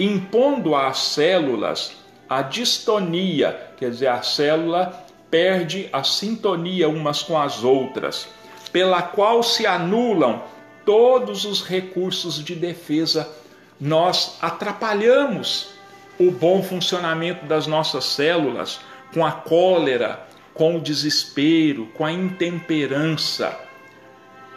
impondo 0.00 0.74
às 0.74 0.98
células 0.98 2.03
a 2.34 2.42
distonia, 2.42 3.70
quer 3.76 3.90
dizer, 3.90 4.08
a 4.08 4.20
célula 4.20 5.04
perde 5.30 5.88
a 5.92 6.02
sintonia 6.02 6.88
umas 6.88 7.22
com 7.22 7.40
as 7.40 7.62
outras 7.62 8.28
pela 8.72 9.02
qual 9.02 9.40
se 9.40 9.68
anulam 9.68 10.42
todos 10.84 11.44
os 11.44 11.64
recursos 11.64 12.42
de 12.42 12.56
defesa. 12.56 13.30
Nós 13.80 14.36
atrapalhamos 14.42 15.68
o 16.18 16.32
bom 16.32 16.60
funcionamento 16.60 17.46
das 17.46 17.68
nossas 17.68 18.04
células 18.04 18.80
com 19.12 19.24
a 19.24 19.30
cólera, 19.30 20.26
com 20.52 20.76
o 20.76 20.80
desespero, 20.80 21.86
com 21.94 22.04
a 22.04 22.10
intemperança. 22.10 23.56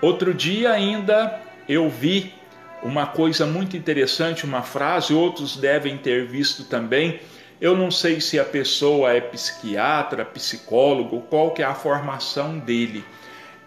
Outro 0.01 0.33
dia 0.33 0.71
ainda 0.71 1.39
eu 1.69 1.87
vi 1.87 2.33
uma 2.81 3.05
coisa 3.05 3.45
muito 3.45 3.77
interessante, 3.77 4.45
uma 4.45 4.63
frase, 4.63 5.13
outros 5.13 5.55
devem 5.57 5.95
ter 5.95 6.25
visto 6.25 6.63
também, 6.63 7.19
Eu 7.59 7.75
não 7.75 7.89
sei 7.89 8.21
se 8.21 8.39
a 8.39 8.45
pessoa 8.45 9.13
é 9.13 9.19
psiquiatra, 9.19 10.23
psicólogo, 10.23 11.21
qual 11.21 11.51
que 11.51 11.63
é 11.63 11.65
a 11.65 11.73
formação 11.73 12.59
dele. 12.59 13.03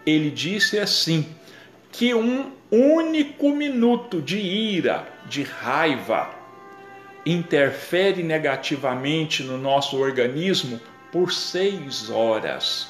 Ele 0.05 0.29
disse 0.29 0.79
assim 0.79 1.25
que 1.91 2.13
um 2.13 2.53
único 2.71 3.49
minuto 3.49 4.21
de 4.21 4.39
ira, 4.39 5.05
de 5.25 5.43
raiva, 5.43 6.29
interfere 7.25 8.23
negativamente 8.23 9.43
no 9.43 9.57
nosso 9.57 9.97
organismo 9.97 10.79
por 11.11 11.33
seis 11.33 12.09
horas. 12.09 12.87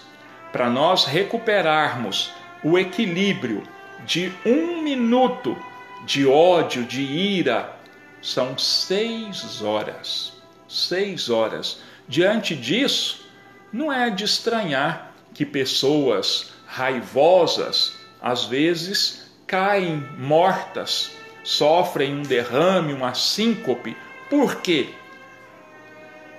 Para 0.52 0.70
nós 0.70 1.06
recuperarmos 1.06 2.32
o 2.64 2.78
equilíbrio 2.78 3.64
de 4.06 4.32
um 4.45 4.84
minuto 4.84 5.58
de 6.06 6.28
ódio, 6.28 6.84
de 6.84 7.02
ira, 7.02 7.76
são 8.22 8.56
seis 8.56 9.64
horas. 9.64 10.41
Seis 10.72 11.30
horas. 11.30 11.82
Diante 12.07 12.55
disso, 12.55 13.26
não 13.74 13.91
é 13.91 14.09
de 14.09 14.24
estranhar 14.24 15.11
que 15.34 15.45
pessoas 15.45 16.53
raivosas 16.65 17.91
às 18.22 18.45
vezes 18.45 19.30
caem 19.45 19.97
mortas, 20.17 21.11
sofrem 21.43 22.15
um 22.15 22.22
derrame, 22.22 22.93
uma 22.93 23.13
síncope. 23.13 23.97
Por 24.30 24.61
quê? 24.61 24.91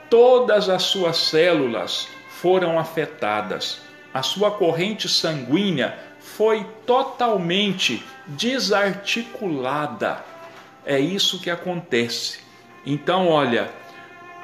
Todas 0.09 0.71
as 0.71 0.85
suas 0.85 1.19
células 1.19 2.09
foram 2.41 2.79
afetadas, 2.79 3.83
a 4.15 4.23
sua 4.23 4.51
corrente 4.51 5.11
sanguínea 5.11 5.99
foi 6.19 6.67
totalmente 6.87 8.03
desarticulada. 8.27 10.25
É 10.87 10.99
isso 10.99 11.39
que 11.39 11.51
acontece. 11.51 12.41
Então, 12.87 13.29
olha, 13.29 13.71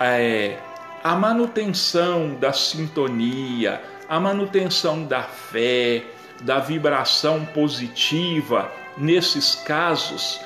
é, 0.01 0.59
a 1.03 1.15
manutenção 1.15 2.35
da 2.35 2.53
sintonia, 2.53 3.83
a 4.09 4.19
manutenção 4.19 5.05
da 5.05 5.23
fé, 5.23 6.05
da 6.43 6.59
vibração 6.59 7.45
positiva 7.47 8.71
nesses 8.97 9.55
casos 9.55 10.41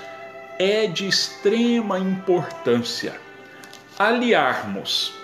é 0.58 0.86
de 0.86 1.06
extrema 1.06 1.98
importância. 1.98 3.14
Aliarmos 3.98 5.14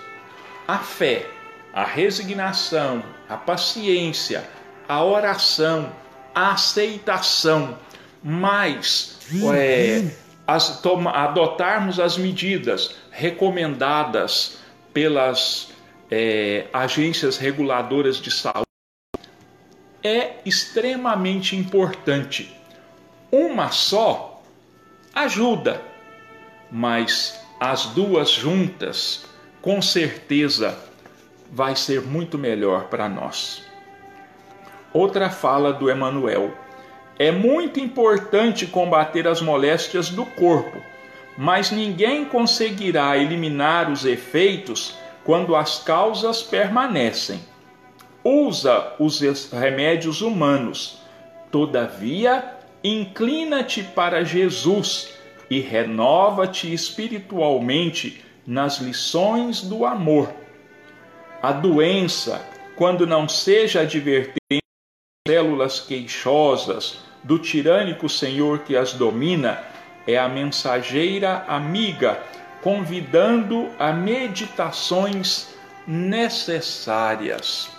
a 0.67 0.77
fé, 0.77 1.25
a 1.73 1.83
resignação, 1.83 3.03
a 3.27 3.37
paciência, 3.37 4.43
a 4.87 5.03
oração, 5.03 5.91
a 6.33 6.51
aceitação, 6.51 7.77
mas 8.23 9.17
é, 9.53 10.11
as, 10.45 10.81
toma, 10.81 11.11
adotarmos 11.11 11.99
as 11.99 12.17
medidas 12.17 12.95
recomendadas 13.19 14.59
pelas 14.93 15.73
é, 16.09 16.67
agências 16.71 17.37
reguladoras 17.37 18.15
de 18.17 18.31
saúde 18.31 18.63
é 20.01 20.35
extremamente 20.45 21.53
importante. 21.55 22.55
Uma 23.29 23.71
só 23.71 24.41
ajuda, 25.13 25.81
mas 26.71 27.39
as 27.59 27.87
duas 27.87 28.29
juntas, 28.31 29.25
com 29.61 29.81
certeza, 29.81 30.79
vai 31.51 31.75
ser 31.75 32.01
muito 32.01 32.37
melhor 32.37 32.85
para 32.85 33.09
nós. 33.09 33.63
Outra 34.93 35.29
fala 35.29 35.73
do 35.73 35.89
Emanuel. 35.89 36.53
É 37.19 37.33
muito 37.33 37.81
importante 37.81 38.65
combater 38.65 39.27
as 39.27 39.41
moléstias 39.41 40.09
do 40.09 40.25
corpo, 40.25 40.81
mas 41.39 41.71
ninguém 41.71 42.23
conseguirá 42.25 43.17
eliminar 43.17 43.91
os 43.91 44.05
efeitos 44.05 44.95
quando 45.23 45.55
as 45.55 45.81
causas 45.81 46.43
permanecem 46.43 47.39
usa 48.23 48.93
os 48.99 49.19
remédios 49.51 50.21
humanos. 50.21 50.99
Todavia, 51.51 52.57
inclina-te 52.83 53.83
para 53.83 54.23
Jesus 54.23 55.13
e 55.49 55.59
renova-te 55.59 56.71
espiritualmente 56.71 58.23
nas 58.45 58.79
lições 58.79 59.61
do 59.61 59.85
amor. 59.85 60.31
A 61.41 61.51
doença, 61.51 62.45
quando 62.75 63.07
não 63.07 63.27
seja 63.27 63.81
advertente 63.81 64.63
células 65.27 65.79
queixosas 65.79 66.97
do 67.23 67.39
tirânico 67.39 68.09
senhor 68.09 68.59
que 68.59 68.75
as 68.75 68.93
domina, 68.93 69.63
é 70.07 70.17
a 70.17 70.27
mensageira 70.27 71.45
amiga, 71.47 72.21
convidando 72.61 73.69
a 73.79 73.91
meditações 73.91 75.47
necessárias. 75.87 77.69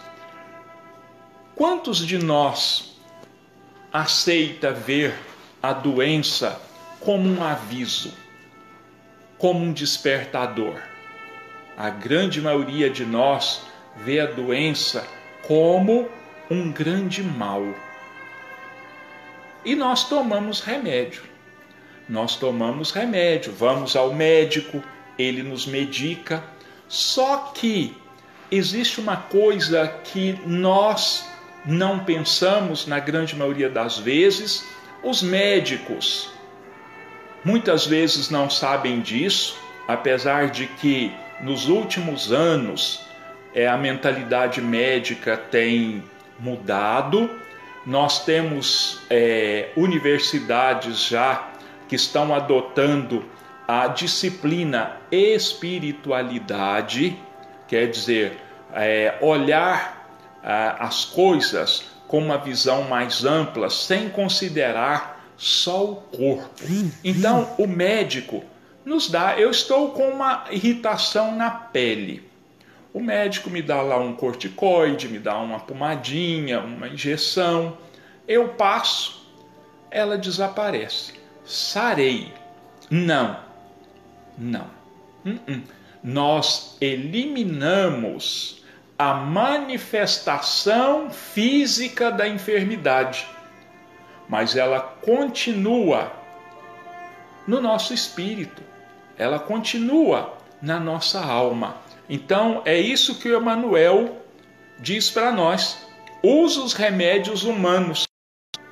Quantos 1.55 1.99
de 1.99 2.18
nós 2.18 2.97
aceita 3.93 4.73
ver 4.73 5.14
a 5.62 5.73
doença 5.73 6.61
como 7.01 7.29
um 7.29 7.45
aviso, 7.45 8.14
como 9.39 9.61
um 9.61 9.73
despertador? 9.73 10.81
A 11.77 11.91
grande 11.91 12.41
maioria 12.41 12.91
de 12.91 13.05
nós 13.05 13.62
vê 13.97 14.21
a 14.21 14.27
doença 14.27 15.07
como 15.47 16.09
um 16.51 16.73
grande 16.73 17.23
mal. 17.23 17.62
E 19.64 19.75
nós 19.75 20.09
tomamos 20.09 20.61
remédio. 20.61 21.30
Nós 22.11 22.35
tomamos 22.35 22.91
remédio, 22.91 23.53
vamos 23.57 23.95
ao 23.95 24.13
médico, 24.13 24.83
ele 25.17 25.45
nos 25.45 25.65
medica. 25.65 26.43
Só 26.89 27.53
que 27.55 27.97
existe 28.51 29.01
uma 29.01 29.17
coisa 29.17 29.87
que 30.03 30.37
nós 30.45 31.25
não 31.65 32.01
pensamos, 32.01 32.85
na 32.85 32.99
grande 32.99 33.37
maioria 33.37 33.71
das 33.71 33.97
vezes, 33.97 34.67
os 35.05 35.23
médicos 35.23 36.29
muitas 37.45 37.87
vezes 37.87 38.29
não 38.29 38.51
sabem 38.51 39.01
disso, 39.01 39.57
apesar 39.87 40.51
de 40.51 40.67
que 40.67 41.13
nos 41.41 41.69
últimos 41.69 42.33
anos 42.33 43.03
é, 43.55 43.69
a 43.69 43.77
mentalidade 43.77 44.61
médica 44.61 45.37
tem 45.37 46.03
mudado. 46.41 47.31
Nós 47.87 48.25
temos 48.25 49.01
é, 49.09 49.69
universidades 49.77 51.05
já 51.05 51.50
que 51.91 51.97
estão 51.97 52.32
adotando 52.32 53.24
a 53.66 53.88
disciplina 53.88 54.97
espiritualidade, 55.11 57.18
quer 57.66 57.91
dizer, 57.91 58.38
é, 58.72 59.18
olhar 59.20 60.09
as 60.41 61.05
coisas 61.05 61.82
com 62.07 62.20
uma 62.20 62.38
visão 62.38 62.84
mais 62.84 63.24
ampla, 63.24 63.68
sem 63.68 64.09
considerar 64.09 65.20
só 65.36 65.84
o 65.84 65.97
corpo. 65.97 66.62
Então, 67.03 67.53
o 67.59 67.66
médico 67.66 68.45
nos 68.84 69.11
dá, 69.11 69.36
eu 69.36 69.51
estou 69.51 69.91
com 69.91 70.11
uma 70.11 70.45
irritação 70.49 71.34
na 71.34 71.51
pele. 71.51 72.30
O 72.95 73.01
médico 73.01 73.51
me 73.51 73.62
dá 73.62 73.82
lá 73.82 73.99
um 73.99 74.14
corticoide, 74.14 75.09
me 75.09 75.18
dá 75.18 75.36
uma 75.36 75.59
pomadinha, 75.59 76.61
uma 76.61 76.86
injeção. 76.86 77.76
Eu 78.28 78.51
passo, 78.51 79.26
ela 79.91 80.16
desaparece. 80.16 81.18
Sarei. 81.51 82.33
Não, 82.89 83.37
não. 84.39 84.71
Uh 85.27 85.31
-uh. 85.49 85.63
Nós 86.01 86.77
eliminamos 86.81 88.63
a 88.97 89.15
manifestação 89.15 91.11
física 91.11 92.13
da 92.13 92.29
enfermidade, 92.29 93.27
mas 94.29 94.55
ela 94.55 94.79
continua 94.79 96.13
no 97.49 97.61
nosso 97.61 97.93
espírito, 97.93 98.63
ela 99.19 99.41
continua 99.41 100.39
na 100.63 100.79
nossa 100.79 101.21
alma. 101.21 101.79
Então 102.09 102.63
é 102.65 102.79
isso 102.79 103.19
que 103.19 103.29
o 103.29 103.37
Emmanuel 103.37 104.25
diz 104.79 105.11
para 105.11 105.33
nós: 105.33 105.85
usa 106.23 106.61
os 106.61 106.75
remédios 106.75 107.43
humanos, 107.43 108.07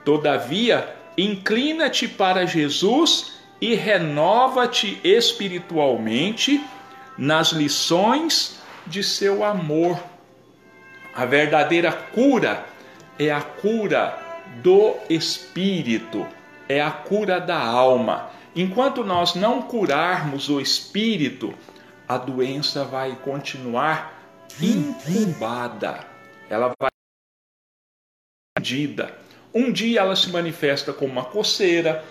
todavia 0.05 0.98
inclina-te 1.19 2.09
para 2.09 2.47
Jesus 2.47 3.33
e 3.61 3.75
renova-te 3.75 5.01
espiritualmente 5.05 6.65
nas 7.19 7.49
lições 7.49 8.59
de 8.87 9.03
seu 9.03 9.45
amor 9.45 9.99
a 11.19 11.27
verdadeira 11.27 11.93
cura 11.93 12.65
é 13.19 13.29
a 13.29 13.43
cura 13.43 14.17
do 14.63 14.97
espírito, 15.11 16.25
é 16.69 16.81
a 16.81 16.93
cura 16.93 17.41
da 17.41 17.61
alma. 17.61 18.31
Enquanto 18.55 19.03
nós 19.03 19.35
não 19.35 19.63
curarmos 19.63 20.49
o 20.49 20.61
espírito, 20.61 21.53
a 22.07 22.17
doença 22.17 22.85
vai 22.85 23.17
continuar 23.17 24.17
incubada. 24.63 26.07
Ela 26.49 26.73
vai 26.81 26.89
Um 29.59 29.73
dia 29.73 30.03
ela 30.03 30.15
se 30.15 30.31
manifesta 30.31 30.93
como 30.93 31.11
uma 31.11 31.25
coceira, 31.25 32.05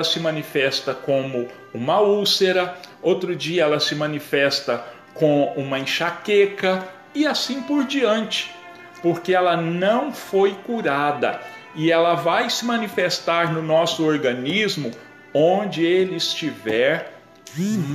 ela 0.00 0.10
se 0.10 0.18
manifesta 0.18 0.94
como 0.94 1.46
uma 1.74 2.00
úlcera, 2.00 2.78
outro 3.02 3.36
dia 3.36 3.64
ela 3.64 3.78
se 3.78 3.94
manifesta 3.94 4.82
com 5.12 5.52
uma 5.54 5.78
enxaqueca 5.78 6.82
e 7.14 7.26
assim 7.26 7.60
por 7.60 7.84
diante, 7.84 8.54
porque 9.02 9.34
ela 9.34 9.54
não 9.54 10.10
foi 10.10 10.54
curada 10.64 11.38
e 11.74 11.92
ela 11.92 12.14
vai 12.14 12.48
se 12.48 12.64
manifestar 12.64 13.52
no 13.52 13.60
nosso 13.60 14.02
organismo 14.02 14.90
onde 15.34 15.84
ele 15.84 16.16
estiver 16.16 17.20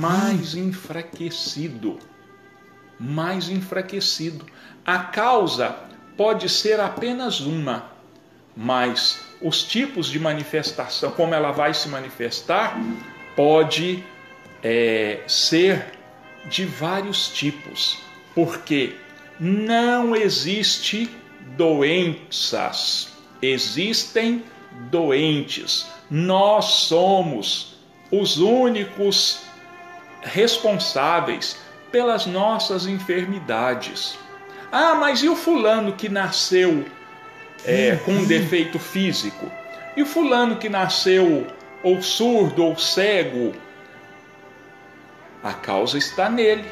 mais 0.00 0.54
enfraquecido. 0.54 1.98
Mais 3.00 3.48
enfraquecido. 3.48 4.46
A 4.86 5.00
causa 5.00 5.74
pode 6.16 6.48
ser 6.48 6.78
apenas 6.78 7.40
uma, 7.40 7.90
mas 8.56 9.20
os 9.40 9.62
tipos 9.62 10.06
de 10.08 10.18
manifestação, 10.18 11.10
como 11.10 11.34
ela 11.34 11.50
vai 11.50 11.74
se 11.74 11.88
manifestar, 11.88 12.78
pode 13.34 14.04
é, 14.62 15.20
ser 15.26 15.84
de 16.44 16.64
vários 16.64 17.28
tipos, 17.28 17.98
porque 18.34 18.94
não 19.38 20.14
existe 20.14 21.10
doenças, 21.56 23.08
existem 23.40 24.44
doentes. 24.90 25.86
Nós 26.10 26.64
somos 26.64 27.76
os 28.10 28.38
únicos 28.38 29.40
responsáveis 30.22 31.56
pelas 31.90 32.26
nossas 32.26 32.86
enfermidades. 32.86 34.18
Ah, 34.70 34.94
mas 34.94 35.22
e 35.22 35.28
o 35.28 35.36
fulano 35.36 35.92
que 35.92 36.08
nasceu 36.08 36.86
é, 37.64 37.96
com 37.96 38.12
um 38.12 38.24
defeito 38.24 38.78
físico? 38.78 39.50
E 39.96 40.02
o 40.02 40.06
fulano 40.06 40.56
que 40.56 40.68
nasceu 40.68 41.46
ou 41.82 42.00
surdo 42.00 42.64
ou 42.64 42.76
cego? 42.76 43.52
A 45.42 45.52
causa 45.52 45.98
está 45.98 46.28
nele, 46.28 46.64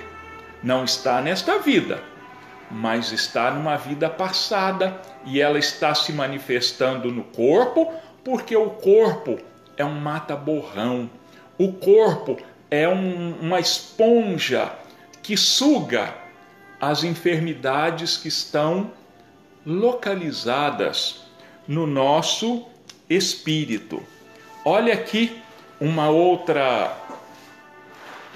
não 0.63 0.85
está 0.85 1.21
nesta 1.21 1.59
vida, 1.59 2.03
mas 2.71 3.13
está 3.13 3.51
numa 3.51 3.77
vida 3.77 4.09
passada 4.09 5.01
e 5.25 5.41
ela 5.41 5.59
está 5.59 5.95
se 5.95 6.13
manifestando 6.13 7.11
no 7.11 7.25
corpo, 7.25 7.93
porque 8.25 8.57
o 8.57 8.71
corpo 8.71 9.39
é 9.77 9.85
um 9.85 9.99
mata-borrão, 9.99 11.11
o 11.59 11.73
corpo 11.73 12.39
é 12.71 12.89
um, 12.89 13.35
uma 13.41 13.59
esponja 13.59 14.73
que 15.23 15.37
suga 15.37 16.15
as 16.81 17.05
enfermidades 17.05 18.17
que 18.17 18.29
estão 18.29 18.93
localizadas 19.65 21.23
no 21.67 21.87
nosso 21.87 22.67
espírito. 23.09 24.03
Olha 24.65 24.95
aqui 24.95 25.41
uma 25.81 26.09
outra 26.09 26.97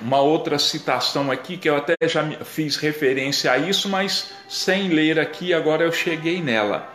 uma 0.03 0.21
outra 0.21 0.59
citação 0.59 1.31
aqui 1.31 1.57
que 1.57 1.69
eu 1.69 1.77
até 1.77 1.95
já 2.03 2.23
fiz 2.45 2.77
referência 2.77 3.51
a 3.53 3.59
isso, 3.59 3.89
mas 3.89 4.33
sem 4.49 4.89
ler 4.89 5.19
aqui, 5.19 5.55
agora 5.55 5.85
eu 5.85 5.93
cheguei 5.93 6.43
nela. 6.43 6.93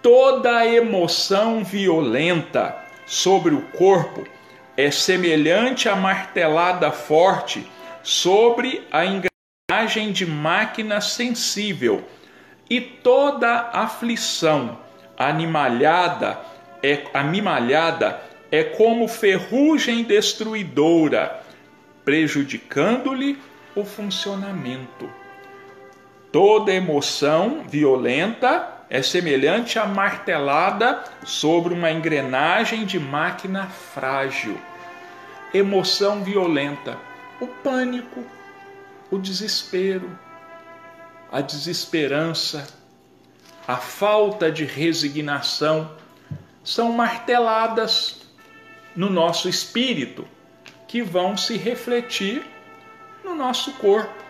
Toda 0.00 0.66
emoção 0.66 1.62
violenta 1.62 2.76
sobre 3.06 3.54
o 3.54 3.62
corpo 3.62 4.24
é 4.76 4.90
semelhante 4.90 5.88
à 5.88 5.96
martelada 5.96 6.90
forte 6.90 7.66
sobre 8.02 8.86
a 8.90 9.04
engrenagem 9.04 10.12
de 10.12 10.24
máquina 10.24 11.00
sensível, 11.00 12.04
e 12.72 12.80
toda 12.80 13.68
aflição 13.70 14.78
animalhada 15.18 16.40
é 16.82 17.04
amimalhada 17.12 18.18
é 18.50 18.64
como 18.64 19.06
ferrugem 19.06 20.02
destruidora, 20.04 21.42
prejudicando-lhe 22.02 23.38
o 23.76 23.84
funcionamento. 23.84 25.06
Toda 26.32 26.72
emoção 26.72 27.62
violenta 27.68 28.84
é 28.88 29.02
semelhante 29.02 29.78
à 29.78 29.84
martelada 29.84 31.04
sobre 31.24 31.74
uma 31.74 31.90
engrenagem 31.90 32.86
de 32.86 32.98
máquina 32.98 33.66
frágil. 33.66 34.58
Emoção 35.52 36.24
violenta, 36.24 36.96
o 37.38 37.46
pânico, 37.46 38.24
o 39.10 39.18
desespero, 39.18 40.10
a 41.32 41.40
desesperança, 41.40 42.68
a 43.66 43.78
falta 43.78 44.52
de 44.52 44.66
resignação 44.66 45.90
são 46.62 46.92
marteladas 46.92 48.20
no 48.94 49.08
nosso 49.08 49.48
espírito 49.48 50.28
que 50.86 51.02
vão 51.02 51.34
se 51.34 51.56
refletir 51.56 52.44
no 53.24 53.34
nosso 53.34 53.72
corpo. 53.72 54.22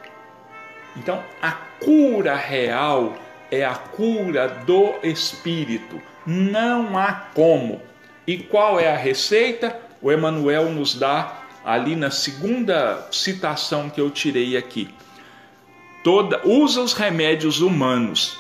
Então, 0.97 1.23
a 1.41 1.51
cura 1.51 2.37
real 2.37 3.17
é 3.51 3.65
a 3.65 3.75
cura 3.75 4.49
do 4.65 4.95
espírito. 5.03 6.01
Não 6.25 6.97
há 6.97 7.13
como. 7.35 7.83
E 8.27 8.39
qual 8.39 8.79
é 8.79 8.93
a 8.93 8.97
receita? 8.97 9.77
O 10.01 10.13
Emmanuel 10.13 10.71
nos 10.71 10.95
dá 10.95 11.43
ali 11.65 11.97
na 11.97 12.11
segunda 12.11 13.09
citação 13.11 13.91
que 13.91 14.01
eu 14.01 14.11
tirei 14.11 14.57
aqui. 14.57 14.95
Toda 16.03 16.41
usa 16.45 16.81
os 16.81 16.93
remédios 16.93 17.61
humanos. 17.61 18.39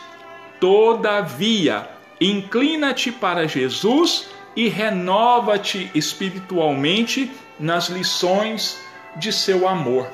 Todavia, 0.60 1.88
inclina-te 2.20 3.10
para 3.12 3.46
Jesus 3.46 4.28
e 4.54 4.68
renova-te 4.68 5.90
espiritualmente 5.94 7.30
nas 7.58 7.88
lições 7.88 8.78
de 9.16 9.32
seu 9.32 9.66
amor. 9.68 10.06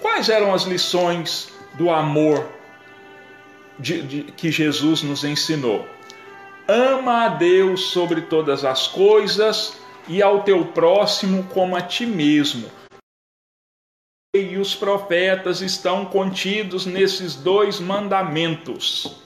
Quais 0.00 0.28
eram 0.28 0.52
as 0.52 0.64
lições 0.64 1.52
do 1.74 1.90
amor 1.90 2.46
de, 3.78 4.02
de, 4.02 4.22
que 4.32 4.50
Jesus 4.50 5.02
nos 5.02 5.24
ensinou. 5.24 5.86
Ama 6.66 7.24
a 7.24 7.28
Deus 7.28 7.88
sobre 7.88 8.22
todas 8.22 8.64
as 8.64 8.86
coisas 8.86 9.76
e 10.08 10.22
ao 10.22 10.42
teu 10.42 10.64
próximo 10.66 11.44
como 11.52 11.76
a 11.76 11.82
ti 11.82 12.06
mesmo. 12.06 12.70
E 14.34 14.56
os 14.56 14.74
profetas 14.74 15.60
estão 15.60 16.04
contidos 16.04 16.84
nesses 16.84 17.36
dois 17.36 17.78
mandamentos. 17.78 19.22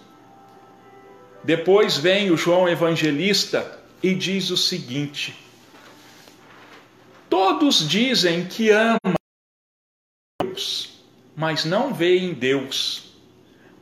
Depois 1.42 1.96
vem 1.96 2.30
o 2.30 2.36
João 2.36 2.68
Evangelista 2.68 3.80
e 4.02 4.14
diz 4.14 4.50
o 4.50 4.56
seguinte: 4.56 5.34
Todos 7.30 7.88
dizem 7.88 8.44
que 8.44 8.70
amam 8.70 9.14
Deus, 10.42 11.02
mas 11.34 11.64
não 11.64 11.94
veem 11.94 12.34
Deus 12.34 13.08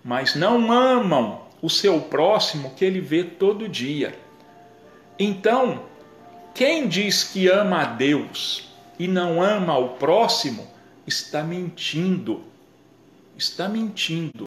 mas 0.07 0.37
não 0.37 0.71
amam 0.71 1.41
o 1.61 1.69
seu 1.69 2.01
próximo 2.01 2.75
que 2.77 2.85
ele 2.85 3.01
vê 3.01 3.25
todo 3.25 3.69
dia. 3.69 4.17
Então, 5.19 5.83
quem 6.55 6.87
diz 6.87 7.25
que 7.25 7.49
ama 7.49 7.83
a 7.83 7.85
Deus 7.87 8.69
e 9.01 9.09
não 9.09 9.43
ama 9.43 9.77
o 9.77 9.89
próximo, 9.97 10.65
está 11.07 11.43
mentindo. 11.43 12.45
Está 13.37 13.69
mentindo. 13.69 14.45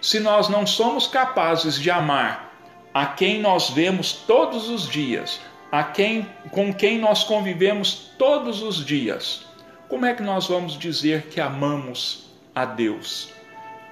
Se 0.00 0.20
nós 0.20 0.48
não 0.48 0.66
somos 0.66 1.06
capazes 1.06 1.78
de 1.78 1.90
amar 1.90 2.52
a 2.94 3.06
quem 3.06 3.40
nós 3.40 3.70
vemos 3.70 4.12
todos 4.12 4.68
os 4.68 4.88
dias, 4.88 5.40
a 5.70 5.84
quem 5.84 6.26
com 6.50 6.72
quem 6.72 6.98
nós 6.98 7.24
convivemos 7.24 8.10
todos 8.18 8.62
os 8.62 8.84
dias, 8.84 9.44
como 9.88 10.06
é 10.06 10.14
que 10.14 10.22
nós 10.22 10.48
vamos 10.48 10.78
dizer 10.78 11.26
que 11.28 11.40
amamos 11.40 12.30
a 12.54 12.64
Deus? 12.64 13.36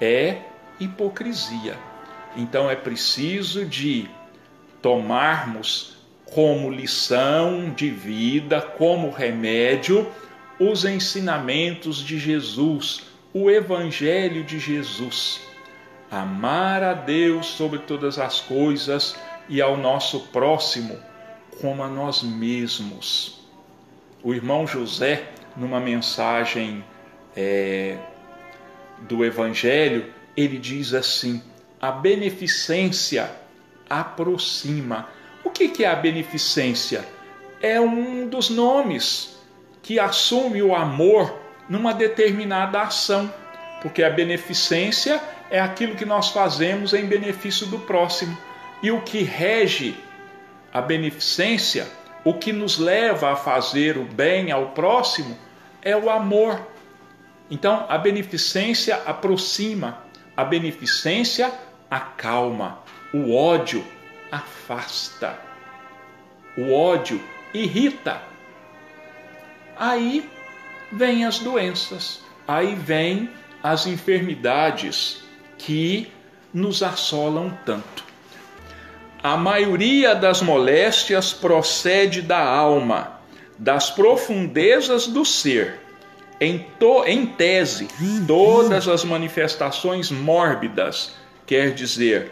é 0.00 0.38
hipocrisia. 0.80 1.76
Então 2.36 2.70
é 2.70 2.76
preciso 2.76 3.64
de 3.64 4.08
tomarmos 4.82 5.96
como 6.32 6.70
lição 6.70 7.70
de 7.70 7.90
vida, 7.90 8.60
como 8.60 9.10
remédio, 9.10 10.10
os 10.59 10.84
ensinamentos 10.84 11.98
de 11.98 12.18
Jesus, 12.18 13.02
o 13.32 13.50
Evangelho 13.50 14.44
de 14.44 14.59
Jesus. 14.59 15.40
Amar 16.11 16.82
a 16.82 16.94
Deus 16.94 17.46
sobre 17.46 17.80
todas 17.80 18.18
as 18.18 18.40
coisas 18.40 19.16
e 19.48 19.61
ao 19.61 19.76
nosso 19.76 20.20
próximo 20.28 20.96
como 21.61 21.82
a 21.82 21.88
nós 21.88 22.22
mesmos. 22.22 23.40
O 24.22 24.32
irmão 24.32 24.66
José, 24.66 25.30
numa 25.57 25.80
mensagem 25.80 26.84
é, 27.36 27.98
do 29.00 29.24
Evangelho, 29.24 30.12
ele 30.36 30.59
diz 30.59 30.94
assim: 30.94 31.42
a 31.80 31.90
beneficência 31.90 33.30
aproxima. 33.90 35.09
O 35.42 35.50
que 35.50 35.84
é 35.84 35.88
a 35.88 35.96
beneficência? 35.96 37.07
É 37.61 37.80
um 37.80 38.26
dos 38.28 38.50
nomes 38.50 39.34
que 39.85 40.01
assume 40.01 40.61
o 40.64 40.74
amor 40.74 41.39
numa 41.68 41.95
determinada 41.95 42.80
ação, 42.80 43.32
porque 43.80 44.03
a 44.03 44.11
beneficência 44.11 45.22
é 45.49 45.61
aquilo 45.61 45.95
que 45.95 46.05
nós 46.05 46.30
fazemos 46.30 46.93
em 46.93 47.07
benefício 47.07 47.68
do 47.68 47.78
próximo. 47.78 48.37
E 48.82 48.91
o 48.91 49.01
que 49.03 49.22
rege 49.22 49.95
a 50.72 50.80
beneficência 50.80 51.87
o 52.24 52.32
que 52.32 52.53
nos 52.53 52.78
leva 52.78 53.32
a 53.32 53.37
fazer 53.37 53.99
o 53.99 54.05
bem 54.05 54.51
ao 54.51 54.70
próximo 54.70 55.37
é 55.82 55.95
o 55.95 56.09
amor. 56.09 56.66
Então, 57.51 57.85
a 57.87 57.99
beneficência 57.99 58.97
aproxima, 59.05 60.03
a 60.35 60.43
beneficência 60.43 61.53
acalma, 61.91 62.78
o 63.12 63.35
ódio 63.35 63.85
afasta, 64.32 65.39
o 66.57 66.72
ódio 66.72 67.22
irrita. 67.53 68.34
Aí 69.78 70.28
vêm 70.92 71.24
as 71.24 71.38
doenças, 71.38 72.20
aí 72.46 72.74
vêm 72.74 73.30
as 73.62 73.86
enfermidades 73.86 75.22
que 75.58 76.08
nos 76.52 76.82
assolam 76.82 77.56
tanto. 77.64 78.04
A 79.22 79.36
maioria 79.36 80.14
das 80.14 80.42
moléstias 80.42 81.32
procede 81.32 82.20
da 82.20 82.44
alma, 82.44 83.20
das 83.58 83.90
profundezas 83.90 85.06
do 85.06 85.24
ser. 85.24 85.80
Em, 86.40 86.58
to, 86.78 87.04
em 87.06 87.24
tese, 87.24 87.88
todas 88.26 88.86
as 88.86 89.04
manifestações 89.04 90.10
mórbidas, 90.10 91.12
quer 91.46 91.72
dizer, 91.72 92.30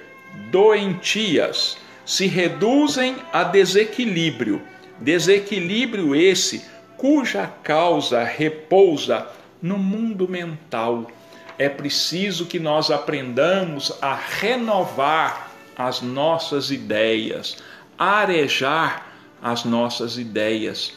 doentias, 0.50 1.78
se 2.04 2.26
reduzem 2.26 3.16
a 3.32 3.44
desequilíbrio. 3.44 4.60
Desequilíbrio 5.00 6.14
esse 6.14 6.62
cuja 7.02 7.48
causa 7.64 8.22
repousa 8.22 9.26
no 9.60 9.76
mundo 9.76 10.28
mental. 10.28 11.10
É 11.58 11.68
preciso 11.68 12.46
que 12.46 12.60
nós 12.60 12.92
aprendamos 12.92 13.92
a 14.00 14.14
renovar 14.14 15.50
as 15.76 16.00
nossas 16.00 16.70
ideias, 16.70 17.56
arejar 17.98 19.08
as 19.42 19.64
nossas 19.64 20.16
ideias. 20.16 20.94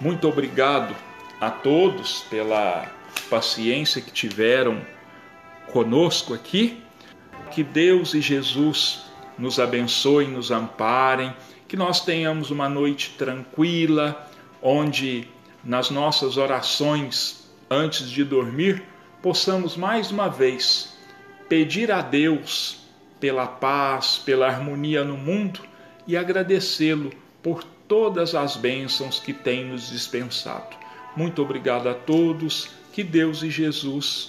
Muito 0.00 0.26
obrigado 0.26 0.96
a 1.38 1.50
todos 1.50 2.22
pela 2.30 2.90
paciência 3.28 4.00
que 4.00 4.10
tiveram 4.10 4.80
conosco 5.70 6.32
aqui. 6.32 6.82
Que 7.50 7.62
Deus 7.62 8.14
e 8.14 8.22
Jesus 8.22 9.02
nos 9.38 9.60
abençoem, 9.60 10.28
nos 10.28 10.50
amparem, 10.50 11.34
que 11.72 11.76
nós 11.78 12.04
tenhamos 12.04 12.50
uma 12.50 12.68
noite 12.68 13.14
tranquila, 13.16 14.28
onde 14.60 15.26
nas 15.64 15.88
nossas 15.88 16.36
orações 16.36 17.48
antes 17.70 18.10
de 18.10 18.22
dormir 18.22 18.82
possamos 19.22 19.74
mais 19.74 20.10
uma 20.10 20.28
vez 20.28 20.92
pedir 21.48 21.90
a 21.90 22.02
Deus 22.02 22.80
pela 23.18 23.46
paz, 23.46 24.18
pela 24.18 24.48
harmonia 24.48 25.02
no 25.02 25.16
mundo 25.16 25.60
e 26.06 26.14
agradecê-lo 26.14 27.10
por 27.42 27.64
todas 27.64 28.34
as 28.34 28.54
bênçãos 28.54 29.18
que 29.18 29.32
tem 29.32 29.64
nos 29.64 29.88
dispensado. 29.88 30.76
Muito 31.16 31.40
obrigado 31.40 31.88
a 31.88 31.94
todos, 31.94 32.68
que 32.92 33.02
Deus 33.02 33.42
e 33.42 33.48
Jesus 33.48 34.28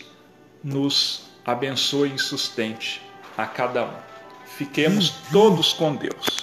nos 0.63 1.25
abençoe 1.43 2.13
e 2.15 2.19
sustente 2.19 3.01
a 3.37 3.45
cada 3.45 3.83
um. 3.83 3.97
Fiquemos 4.45 5.09
todos 5.29 5.73
com 5.73 5.93
Deus. 5.93 6.42